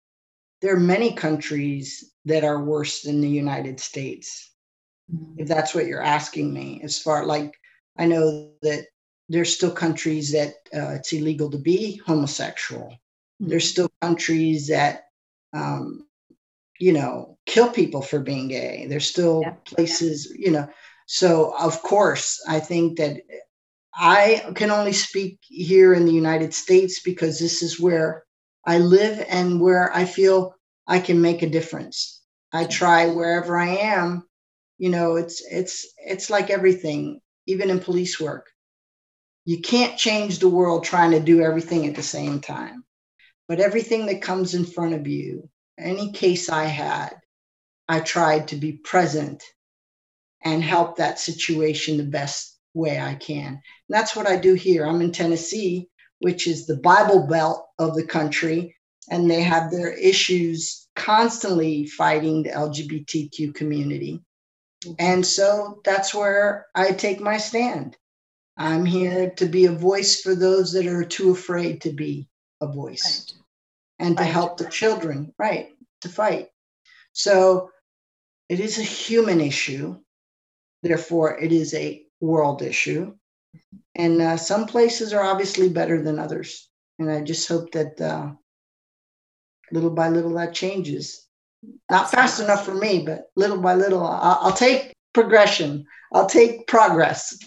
there 0.61 0.75
are 0.75 0.81
many 0.81 1.13
countries 1.13 2.13
that 2.25 2.45
are 2.45 2.63
worse 2.63 3.03
than 3.03 3.21
the 3.21 3.29
United 3.29 3.81
States. 3.81 4.53
Mm-hmm. 5.13 5.41
If 5.41 5.49
that's 5.49 5.75
what 5.75 5.87
you're 5.87 6.03
asking 6.03 6.53
me, 6.53 6.81
as 6.83 6.99
far 6.99 7.25
like 7.25 7.55
I 7.99 8.07
know 8.07 8.53
that 8.63 8.87
there's 9.29 9.55
still 9.55 9.71
countries 9.71 10.33
that 10.33 10.55
uh, 10.75 10.95
it's 10.95 11.13
illegal 11.13 11.51
to 11.51 11.59
be 11.59 12.01
homosexual. 12.07 12.89
Mm-hmm. 12.89 13.49
There's 13.49 13.71
still 13.71 13.91
countries 14.03 14.69
that, 14.69 15.05
um, 15.53 16.07
you 16.79 16.93
know, 16.93 17.39
kill 17.47 17.71
people 17.71 18.03
for 18.03 18.21
being 18.21 18.49
gay. 18.49 18.87
There's 18.89 19.09
still 19.09 19.43
yeah. 19.43 19.55
places, 19.65 20.33
you 20.37 20.51
know. 20.51 20.69
So, 21.07 21.55
of 21.59 21.83
course, 21.83 22.43
I 22.49 22.61
think 22.61 22.99
that 22.99 23.23
I 23.95 24.53
can 24.55 24.71
only 24.71 24.93
speak 24.93 25.39
here 25.43 25.93
in 25.95 26.07
the 26.07 26.13
United 26.13 26.55
States 26.55 27.01
because 27.01 27.39
this 27.39 27.63
is 27.63 27.81
where 27.81 28.25
I 28.67 28.79
live 28.79 29.25
and 29.29 29.61
where 29.61 29.95
I 29.95 30.05
feel 30.05 30.55
I 30.87 31.01
can 31.01 31.23
make 31.23 31.43
a 31.43 31.51
difference. 31.51 32.23
I 32.53 32.65
try 32.67 33.09
wherever 33.09 33.59
I 33.59 33.77
am. 33.77 34.29
You 34.79 34.91
know, 34.91 35.17
it's 35.17 35.43
it's 35.51 35.87
it's 35.99 36.31
like 36.31 36.51
everything 36.51 37.21
even 37.47 37.71
in 37.71 37.81
police 37.81 38.21
work. 38.21 38.49
You 39.45 39.61
can't 39.61 39.99
change 39.99 40.39
the 40.39 40.49
world 40.49 40.85
trying 40.85 41.13
to 41.13 41.21
do 41.21 41.43
everything 41.43 41.87
at 41.87 41.97
the 41.97 42.03
same 42.03 42.41
time. 42.41 42.85
But 43.49 43.61
everything 43.61 44.07
that 44.07 44.23
comes 44.23 44.55
in 44.55 44.65
front 44.65 44.95
of 44.95 45.07
you, 45.09 45.51
any 45.79 46.13
case 46.13 46.49
I 46.49 46.67
had, 46.67 47.17
I 47.89 48.01
tried 48.01 48.49
to 48.49 48.57
be 48.57 48.75
present 48.75 49.43
and 50.45 50.63
help 50.65 50.97
that 50.97 51.21
situation 51.21 51.99
the 51.99 52.05
best 52.05 52.59
way 52.75 53.01
I 53.01 53.17
can. 53.17 53.49
And 53.49 53.63
that's 53.91 54.17
what 54.17 54.29
I 54.29 54.37
do 54.39 54.55
here. 54.55 54.87
I'm 54.87 55.03
in 55.03 55.13
Tennessee, 55.13 55.90
which 56.21 56.47
is 56.47 56.67
the 56.67 56.77
Bible 56.77 57.27
Belt 57.27 57.67
of 57.79 57.95
the 57.95 58.07
country, 58.07 58.77
and 59.11 59.31
they 59.31 59.43
have 59.43 59.71
their 59.71 59.93
issues 59.93 60.89
constantly 60.95 61.87
fighting 61.87 62.43
the 62.43 62.51
LGBTQ 62.51 63.55
community. 63.55 64.23
And 64.99 65.27
so 65.27 65.81
that's 65.85 66.15
where 66.15 66.67
I 66.75 66.93
take 66.93 67.21
my 67.21 67.37
stand. 67.37 67.97
I'm 68.57 68.85
here 68.85 69.31
to 69.37 69.47
be 69.47 69.67
a 69.67 69.73
voice 69.73 70.21
for 70.21 70.35
those 70.35 70.73
that 70.73 70.87
are 70.87 71.05
too 71.05 71.31
afraid 71.31 71.83
to 71.83 71.93
be 71.93 72.29
a 72.61 72.67
voice 72.67 73.35
right. 73.35 74.07
and 74.07 74.17
to 74.17 74.23
right. 74.23 74.33
help 74.33 74.59
the 74.59 74.69
children, 74.69 75.33
right, 75.39 75.71
to 76.03 76.09
fight. 76.09 76.49
So 77.13 77.71
it 78.49 78.61
is 78.61 78.79
a 78.79 78.83
human 78.83 79.41
issue. 79.41 79.99
Therefore, 80.83 81.39
it 81.39 81.53
is 81.53 81.73
a 81.75 82.05
world 82.21 82.63
issue. 82.63 83.15
And 83.95 84.21
uh, 84.23 84.37
some 84.37 84.67
places 84.67 85.13
are 85.13 85.23
obviously 85.23 85.69
better 85.69 86.03
than 86.03 86.19
others. 86.19 86.69
And 86.99 87.11
I 87.11 87.21
just 87.23 87.49
hope 87.49 87.73
that 87.73 88.01
uh, 88.01 88.33
little 89.73 89.91
by 89.91 90.09
little 90.09 90.35
that 90.35 90.55
changes. 90.55 91.27
Not 91.91 92.11
fast 92.11 92.41
enough 92.41 92.65
for 92.65 92.75
me, 92.75 93.03
but 93.05 93.25
little 93.37 93.61
by 93.61 93.75
little, 93.75 94.05
I'll, 94.05 94.39
I'll 94.43 94.53
take 94.53 94.95
progression. 95.13 95.85
I'll 96.13 96.29
take 96.29 96.67
progress. 96.67 97.39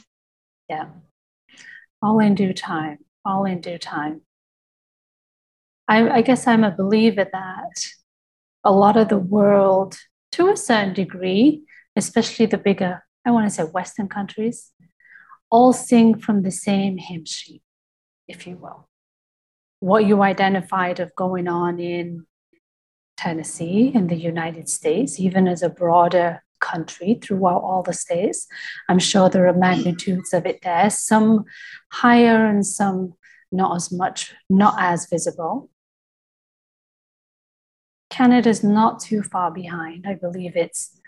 Yeah. 0.69 0.89
All 2.01 2.19
in 2.19 2.35
due 2.35 2.53
time. 2.53 2.99
All 3.25 3.45
in 3.45 3.61
due 3.61 3.77
time. 3.77 4.21
I, 5.87 6.09
I 6.09 6.21
guess 6.21 6.47
I'm 6.47 6.63
a 6.63 6.71
believer 6.71 7.27
that 7.31 7.85
a 8.63 8.71
lot 8.71 8.97
of 8.97 9.09
the 9.09 9.17
world, 9.17 9.97
to 10.33 10.49
a 10.49 10.57
certain 10.57 10.93
degree, 10.93 11.63
especially 11.95 12.45
the 12.45 12.57
bigger, 12.57 13.03
I 13.25 13.31
want 13.31 13.47
to 13.47 13.53
say 13.53 13.63
Western 13.63 14.07
countries, 14.07 14.71
all 15.53 15.71
sing 15.71 16.17
from 16.17 16.41
the 16.41 16.51
same 16.51 16.97
hymn 16.97 17.25
sheet, 17.25 17.61
if 18.27 18.47
you 18.47 18.57
will. 18.57 18.89
What 19.81 20.07
you 20.07 20.23
identified 20.23 20.99
of 20.99 21.13
going 21.15 21.47
on 21.47 21.79
in 21.79 22.25
Tennessee 23.17 23.91
in 23.93 24.07
the 24.07 24.15
United 24.15 24.67
States, 24.67 25.19
even 25.19 25.47
as 25.47 25.61
a 25.61 25.69
broader 25.69 26.43
country 26.59 27.19
throughout 27.21 27.61
all 27.61 27.83
the 27.83 27.93
states. 27.93 28.47
I'm 28.89 28.97
sure 28.97 29.29
there 29.29 29.47
are 29.47 29.53
magnitudes 29.53 30.33
of 30.33 30.47
it 30.47 30.61
there, 30.63 30.89
some 30.89 31.43
higher 31.91 32.47
and 32.47 32.65
some 32.65 33.13
not 33.51 33.75
as 33.75 33.91
much, 33.91 34.33
not 34.49 34.73
as 34.79 35.07
visible. 35.07 35.69
Canada's 38.09 38.63
not 38.63 39.01
too 39.01 39.21
far 39.21 39.51
behind. 39.51 40.07
I 40.07 40.15
believe 40.15 40.55
it's 40.55 40.99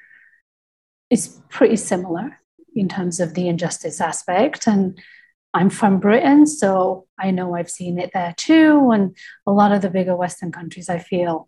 it's 1.10 1.42
pretty 1.50 1.78
similar 1.78 2.40
in 2.76 2.90
terms 2.90 3.20
of 3.20 3.34
the 3.34 3.48
injustice 3.48 4.02
aspect. 4.02 4.68
And 4.68 5.00
I'm 5.54 5.70
from 5.70 6.00
Britain, 6.00 6.46
so 6.46 7.08
I 7.18 7.32
know 7.32 7.56
I've 7.56 7.70
seen 7.70 7.98
it 7.98 8.12
there 8.14 8.34
too. 8.36 8.92
And 8.92 9.16
a 9.48 9.52
lot 9.52 9.72
of 9.72 9.82
the 9.82 9.90
bigger 9.90 10.16
Western 10.16 10.52
countries, 10.52 10.90
I 10.90 11.00
feel 11.00 11.48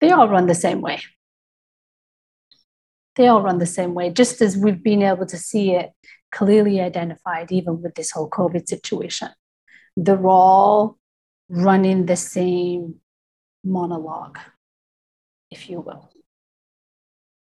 they 0.00 0.10
all 0.10 0.28
run 0.28 0.46
the 0.46 0.54
same 0.54 0.80
way. 0.80 1.00
They 3.16 3.28
all 3.28 3.42
run 3.42 3.58
the 3.58 3.66
same 3.66 3.94
way, 3.94 4.10
just 4.10 4.40
as 4.40 4.56
we've 4.56 4.82
been 4.82 5.02
able 5.02 5.26
to 5.26 5.36
see 5.36 5.72
it 5.74 5.92
clearly 6.32 6.80
identified, 6.80 7.52
even 7.52 7.80
with 7.80 7.94
this 7.94 8.10
whole 8.10 8.28
COVID 8.28 8.66
situation. 8.66 9.28
They're 9.96 10.26
all 10.26 10.98
running 11.48 12.06
the 12.06 12.16
same 12.16 12.96
monologue, 13.62 14.38
if 15.50 15.70
you 15.70 15.80
will. 15.80 16.10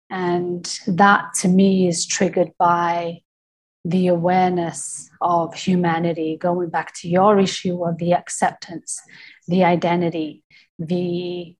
And 0.10 0.80
that 0.88 1.34
to 1.42 1.48
me 1.48 1.88
is 1.88 2.06
triggered 2.06 2.52
by 2.58 3.22
the 3.86 4.08
awareness 4.08 5.10
of 5.22 5.54
humanity, 5.54 6.38
going 6.40 6.70
back 6.70 6.94
to 6.96 7.10
your 7.10 7.40
issue 7.40 7.84
of 7.86 7.98
the 7.98 8.14
acceptance, 8.14 9.00
the 9.48 9.64
identity, 9.64 10.44
the 10.80 11.56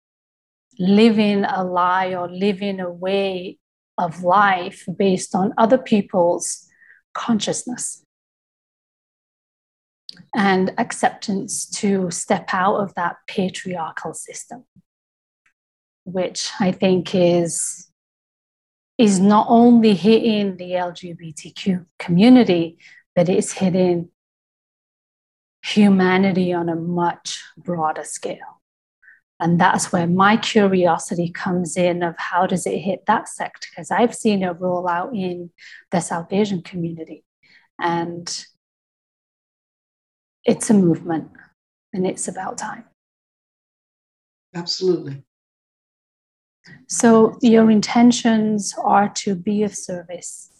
living 0.80 1.44
a 1.46 1.64
lie 1.64 2.14
or 2.14 2.30
living 2.30 2.80
a 2.80 2.90
way 2.90 3.58
of 3.98 4.24
life 4.24 4.86
based 4.98 5.34
on 5.36 5.54
other 5.58 5.78
people's 5.78 6.68
consciousness 7.14 8.04
and 10.36 10.74
acceptance 10.78 11.66
to 11.66 12.12
step 12.12 12.50
out 12.54 12.76
of 12.76 12.94
that 12.96 13.16
patriarchal 13.28 14.14
system. 14.14 14.66
which 16.06 16.52
I 16.60 16.72
think 16.72 17.14
is 17.14 17.87
is 18.98 19.20
not 19.20 19.46
only 19.50 19.94
hitting 19.94 20.58
the 20.58 20.72
LGBTQ 20.72 21.86
community, 22.00 22.78
but 23.16 23.30
it's 23.30 23.52
hitting 23.52 24.10
humanity 25.64 26.54
on 26.54 26.70
a 26.70 26.76
much 26.76 27.44
broader 27.58 28.04
scale. 28.04 28.62
And 29.40 29.60
that's 29.60 29.92
where 29.92 30.08
my 30.08 30.38
curiosity 30.38 31.30
comes 31.30 31.78
in 31.78 32.02
of 32.02 32.16
how 32.18 32.48
does 32.48 32.66
it 32.66 32.80
hit 32.80 33.06
that 33.06 33.30
sector? 33.30 33.68
Because 33.72 33.92
I've 33.92 34.16
seen 34.16 34.42
it 34.42 34.60
roll 34.60 34.88
out 34.88 35.14
in 35.14 35.52
the 35.92 36.00
South 36.00 36.34
Asian 36.34 36.64
community. 36.64 37.24
And 37.80 38.46
it's 40.44 40.72
a 40.72 40.74
movement 40.74 41.30
and 41.94 42.08
it's 42.08 42.28
about 42.28 42.58
time. 42.58 42.86
Absolutely. 44.56 45.24
So 46.88 47.38
your 47.42 47.70
intentions 47.70 48.74
are 48.82 49.10
to 49.10 49.36
be 49.36 49.64
of 49.64 49.76
service 49.76 50.52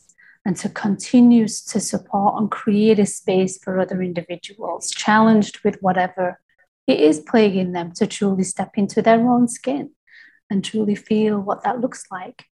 and 0.46 0.56
to 0.58 0.70
continue 0.70 1.48
to 1.48 1.80
support 1.80 2.40
and 2.40 2.50
create 2.50 3.00
a 3.00 3.06
space 3.06 3.58
for 3.58 3.80
other 3.80 4.02
individuals 4.02 4.92
challenged 4.92 5.60
with 5.64 5.78
whatever 5.82 6.40
it 6.88 7.00
is 7.00 7.20
plaguing 7.20 7.74
them 7.74 7.92
to 7.94 8.08
truly 8.08 8.44
step 8.44 8.72
into 8.76 9.02
their 9.02 9.30
own 9.30 9.48
skin 9.48 9.92
and 10.50 10.64
truly 10.64 10.96
feel 10.96 11.40
what 11.40 11.64
that 11.64 11.82
looks 11.82 12.06
like. 12.10 12.46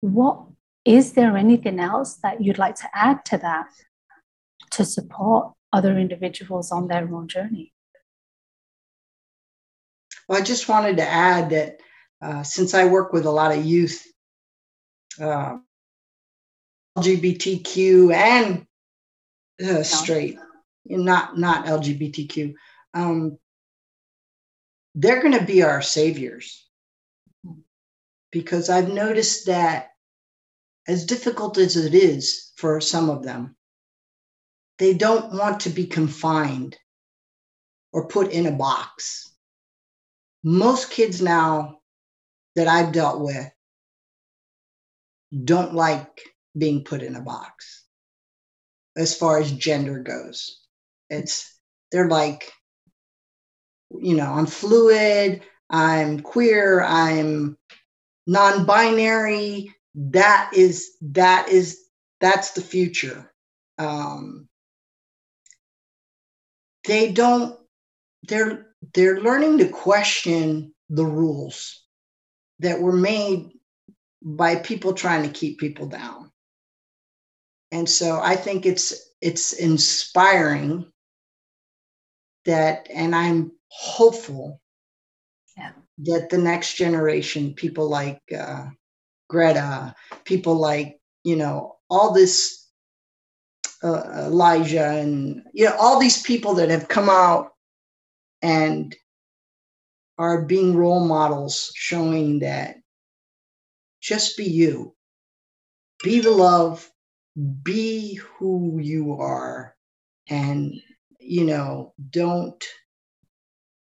What 0.00 0.42
is 0.84 1.12
there 1.12 1.36
anything 1.36 1.80
else 1.80 2.16
that 2.22 2.42
you'd 2.42 2.58
like 2.58 2.76
to 2.76 2.88
add 2.94 3.24
to 3.26 3.38
that 3.38 3.68
to 4.72 4.84
support 4.84 5.54
other 5.72 5.98
individuals 5.98 6.70
on 6.70 6.88
their 6.88 7.12
own 7.14 7.28
journey? 7.28 7.72
Well, 10.28 10.38
I 10.38 10.44
just 10.44 10.68
wanted 10.68 10.98
to 10.98 11.08
add 11.08 11.50
that 11.50 11.80
uh, 12.20 12.42
since 12.42 12.74
I 12.74 12.86
work 12.86 13.12
with 13.12 13.26
a 13.26 13.30
lot 13.30 13.56
of 13.56 13.64
youth, 13.64 14.04
uh, 15.20 15.58
LGBTQ 16.96 18.12
and 18.12 18.66
uh, 19.64 19.82
straight, 19.82 20.38
not 20.84 21.38
not 21.38 21.66
LGBTQ, 21.66 22.54
um, 22.94 23.38
they're 24.94 25.22
going 25.22 25.38
to 25.38 25.44
be 25.44 25.62
our 25.62 25.80
saviors 25.80 26.66
because 28.32 28.68
I've 28.68 28.92
noticed 28.92 29.46
that 29.46 29.90
as 30.88 31.06
difficult 31.06 31.58
as 31.58 31.76
it 31.76 31.94
is 31.94 32.52
for 32.56 32.80
some 32.80 33.10
of 33.10 33.22
them, 33.22 33.56
they 34.78 34.94
don't 34.94 35.32
want 35.32 35.60
to 35.60 35.70
be 35.70 35.86
confined 35.86 36.76
or 37.92 38.08
put 38.08 38.32
in 38.32 38.46
a 38.46 38.52
box. 38.52 39.32
Most 40.42 40.90
kids 40.90 41.20
now 41.20 41.77
that 42.58 42.66
I've 42.66 42.90
dealt 42.90 43.20
with 43.20 43.48
don't 45.44 45.74
like 45.74 46.22
being 46.56 46.82
put 46.82 47.04
in 47.04 47.14
a 47.14 47.20
box 47.20 47.84
as 48.96 49.16
far 49.16 49.38
as 49.38 49.52
gender 49.52 50.00
goes. 50.00 50.60
It's, 51.08 51.56
they're 51.92 52.08
like, 52.08 52.50
you 53.90 54.16
know, 54.16 54.32
I'm 54.32 54.46
fluid, 54.46 55.42
I'm 55.70 56.18
queer, 56.18 56.82
I'm 56.82 57.56
non 58.26 58.66
binary. 58.66 59.72
That 59.94 60.50
is, 60.52 60.96
that 61.00 61.48
is, 61.48 61.78
that's 62.20 62.54
the 62.54 62.60
future. 62.60 63.32
Um, 63.78 64.48
they 66.88 67.12
don't, 67.12 67.56
they're, 68.26 68.66
they're 68.94 69.20
learning 69.20 69.58
to 69.58 69.68
question 69.68 70.74
the 70.90 71.06
rules 71.06 71.84
that 72.60 72.80
were 72.80 72.92
made 72.92 73.50
by 74.22 74.56
people 74.56 74.92
trying 74.92 75.22
to 75.22 75.28
keep 75.28 75.58
people 75.58 75.86
down. 75.86 76.30
And 77.70 77.88
so 77.88 78.20
I 78.22 78.36
think 78.36 78.66
it's 78.66 78.94
it's 79.20 79.52
inspiring 79.52 80.90
that 82.44 82.88
and 82.92 83.14
I'm 83.14 83.52
hopeful 83.68 84.60
yeah. 85.56 85.72
that 85.98 86.30
the 86.30 86.38
next 86.38 86.74
generation, 86.74 87.54
people 87.54 87.88
like 87.88 88.22
uh, 88.36 88.68
Greta, 89.28 89.94
people 90.24 90.54
like, 90.54 90.98
you 91.24 91.36
know, 91.36 91.76
all 91.90 92.12
this 92.12 92.68
uh, 93.82 94.24
Elijah 94.26 94.88
and 94.88 95.42
you 95.52 95.64
know 95.64 95.76
all 95.78 96.00
these 96.00 96.22
people 96.22 96.54
that 96.54 96.70
have 96.70 96.88
come 96.88 97.08
out 97.08 97.52
and 98.42 98.94
are 100.18 100.42
being 100.42 100.76
role 100.76 101.06
models 101.06 101.70
showing 101.74 102.40
that 102.40 102.76
just 104.00 104.36
be 104.36 104.44
you. 104.44 104.94
Be 106.02 106.20
the 106.20 106.30
love 106.30 106.88
be 107.62 108.14
who 108.14 108.78
you 108.80 109.12
are 109.12 109.74
and 110.28 110.74
you 111.20 111.44
know 111.44 111.94
don't 112.10 112.64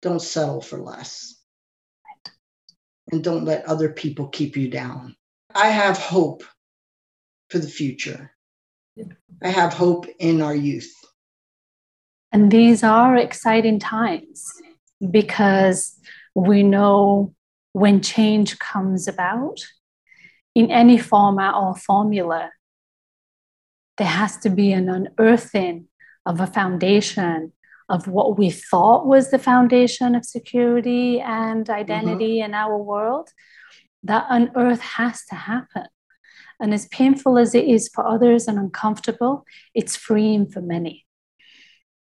don't 0.02 0.22
settle 0.22 0.60
for 0.60 0.78
less. 0.78 1.34
And 3.12 3.22
don't 3.22 3.44
let 3.44 3.66
other 3.66 3.90
people 3.90 4.28
keep 4.28 4.56
you 4.56 4.68
down. 4.68 5.14
I 5.54 5.68
have 5.68 5.96
hope 5.96 6.42
for 7.50 7.58
the 7.58 7.68
future. 7.68 8.32
I 9.42 9.48
have 9.48 9.72
hope 9.72 10.06
in 10.18 10.42
our 10.42 10.54
youth. 10.54 10.92
And 12.32 12.50
these 12.50 12.82
are 12.82 13.16
exciting 13.16 13.78
times 13.78 14.44
because 15.10 15.98
we 16.36 16.62
know 16.62 17.34
when 17.72 18.02
change 18.02 18.58
comes 18.58 19.08
about 19.08 19.58
in 20.54 20.70
any 20.70 20.98
format 20.98 21.54
or 21.54 21.74
formula, 21.74 22.50
there 23.96 24.06
has 24.06 24.36
to 24.38 24.50
be 24.50 24.72
an 24.72 24.90
unearthing 24.90 25.86
of 26.26 26.40
a 26.40 26.46
foundation 26.46 27.52
of 27.88 28.06
what 28.06 28.36
we 28.36 28.50
thought 28.50 29.06
was 29.06 29.30
the 29.30 29.38
foundation 29.38 30.14
of 30.14 30.26
security 30.26 31.20
and 31.20 31.70
identity 31.70 32.38
mm-hmm. 32.38 32.46
in 32.46 32.54
our 32.54 32.76
world. 32.76 33.30
That 34.02 34.26
unearth 34.28 34.80
has 34.80 35.24
to 35.26 35.36
happen. 35.36 35.86
And 36.60 36.74
as 36.74 36.86
painful 36.88 37.38
as 37.38 37.54
it 37.54 37.64
is 37.64 37.88
for 37.94 38.06
others 38.06 38.46
and 38.46 38.58
uncomfortable, 38.58 39.44
it's 39.74 39.96
freeing 39.96 40.46
for 40.50 40.60
many. 40.60 41.06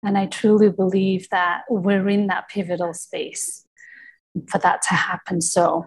And 0.03 0.17
I 0.17 0.27
truly 0.27 0.71
believe 0.71 1.29
that 1.31 1.63
we're 1.69 2.09
in 2.09 2.29
that 2.29 2.49
pivotal 2.49 2.95
space 2.95 3.67
for 4.49 4.59
that 4.59 4.83
to 4.83 4.95
happen. 4.95 5.41
So 5.41 5.87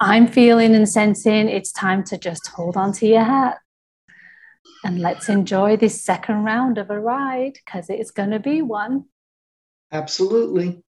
I'm 0.00 0.26
feeling 0.26 0.74
and 0.74 0.88
sensing 0.88 1.48
it's 1.48 1.72
time 1.72 2.02
to 2.04 2.18
just 2.18 2.48
hold 2.48 2.76
on 2.76 2.92
to 2.94 3.06
your 3.06 3.24
hat 3.24 3.58
and 4.84 5.00
let's 5.00 5.28
enjoy 5.28 5.76
this 5.76 6.02
second 6.02 6.44
round 6.44 6.78
of 6.78 6.90
a 6.90 6.98
ride 6.98 7.54
because 7.54 7.88
it's 7.88 8.10
going 8.10 8.30
to 8.30 8.40
be 8.40 8.62
one. 8.62 9.04
Absolutely. 9.92 10.82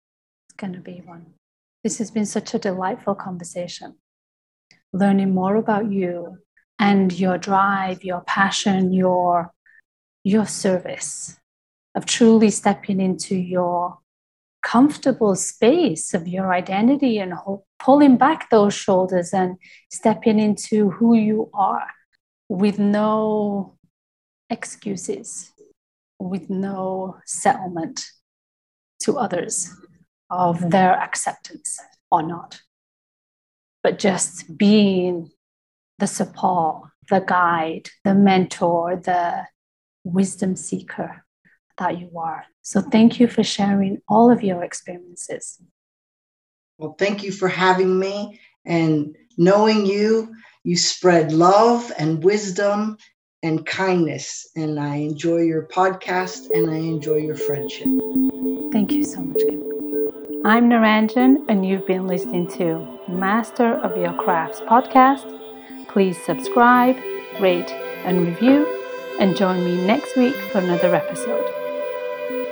It's 0.49 0.57
going 0.57 0.75
to 0.75 0.81
be 0.81 1.03
one. 1.05 1.35
This 1.83 1.99
has 1.99 2.11
been 2.11 2.27
such 2.27 2.55
a 2.55 2.59
delightful 2.59 3.15
conversation. 3.15 3.97
Learning 4.93 5.35
more 5.35 5.57
about 5.57 5.91
you 5.91 6.39
and 6.79 7.13
your 7.13 7.39
drive, 7.39 8.05
your 8.05 8.21
passion, 8.23 8.93
your 8.93 9.53
your 10.23 10.47
service, 10.47 11.39
of 11.95 12.05
truly 12.05 12.51
stepping 12.51 13.01
into 13.01 13.35
your 13.35 14.00
comfortable 14.63 15.35
space 15.35 16.15
of 16.15 16.29
your 16.29 16.53
identity 16.53 17.19
and 17.19 17.35
pulling 17.79 18.17
back 18.17 18.51
those 18.51 18.75
shoulders 18.75 19.33
and 19.33 19.57
stepping 19.91 20.39
into 20.39 20.91
who 20.91 21.15
you 21.15 21.51
are 21.55 21.87
with 22.49 22.79
no 22.79 23.77
excuses, 24.51 25.53
with 26.19 26.51
no 26.51 27.17
settlement 27.25 28.05
to 29.01 29.19
others 29.19 29.75
of 30.31 30.71
their 30.71 30.93
acceptance 30.93 31.79
or 32.11 32.23
not, 32.23 32.61
but 33.83 33.99
just 33.99 34.59
being 34.59 35.31
the 35.99 36.07
support, 36.07 36.91
the 37.09 37.21
guide, 37.21 37.89
the 38.05 38.15
mentor, 38.15 38.97
the 38.97 39.47
wisdom 40.05 40.57
seeker 40.57 41.25
that 41.79 41.99
you 41.99 42.11
are. 42.17 42.45
So 42.63 42.81
thank 42.81 43.19
you 43.19 43.27
for 43.27 43.43
sharing 43.43 43.99
all 44.09 44.31
of 44.31 44.43
your 44.43 44.63
experiences. 44.63 45.61
Well, 46.79 46.95
thank 46.99 47.23
you 47.23 47.33
for 47.33 47.49
having 47.49 47.99
me 47.99 48.41
and 48.65 49.17
knowing 49.37 49.87
you. 49.87 50.35
You 50.65 50.77
spread 50.77 51.33
love 51.33 51.91
and 51.99 52.23
wisdom 52.23 52.97
and 53.43 53.65
kindness. 53.65 54.49
And 54.57 54.79
I 54.79 54.97
enjoy 54.97 55.39
your 55.39 55.67
podcast 55.67 56.51
and 56.53 56.71
I 56.71 56.77
enjoy 56.77 57.17
your 57.17 57.37
friendship. 57.37 57.87
Thank 58.73 58.93
you 58.93 59.05
so 59.05 59.23
much, 59.23 59.39
Kim. 59.39 59.63
I'm 60.43 60.71
Naranjan, 60.71 61.45
and 61.51 61.67
you've 61.67 61.87
been 61.87 62.07
listening 62.07 62.49
to 62.53 62.87
Master 63.09 63.75
of 63.75 63.97
Your 63.99 64.15
Crafts 64.15 64.61
podcast. 64.61 65.39
Please 65.89 66.17
subscribe, 66.25 66.97
rate, 67.41 67.71
and 68.05 68.27
review 68.27 68.67
and 69.19 69.37
join 69.37 69.63
me 69.63 69.87
next 69.87 70.17
week 70.17 70.35
for 70.51 70.59
another 70.61 70.95
episode. 70.95 71.60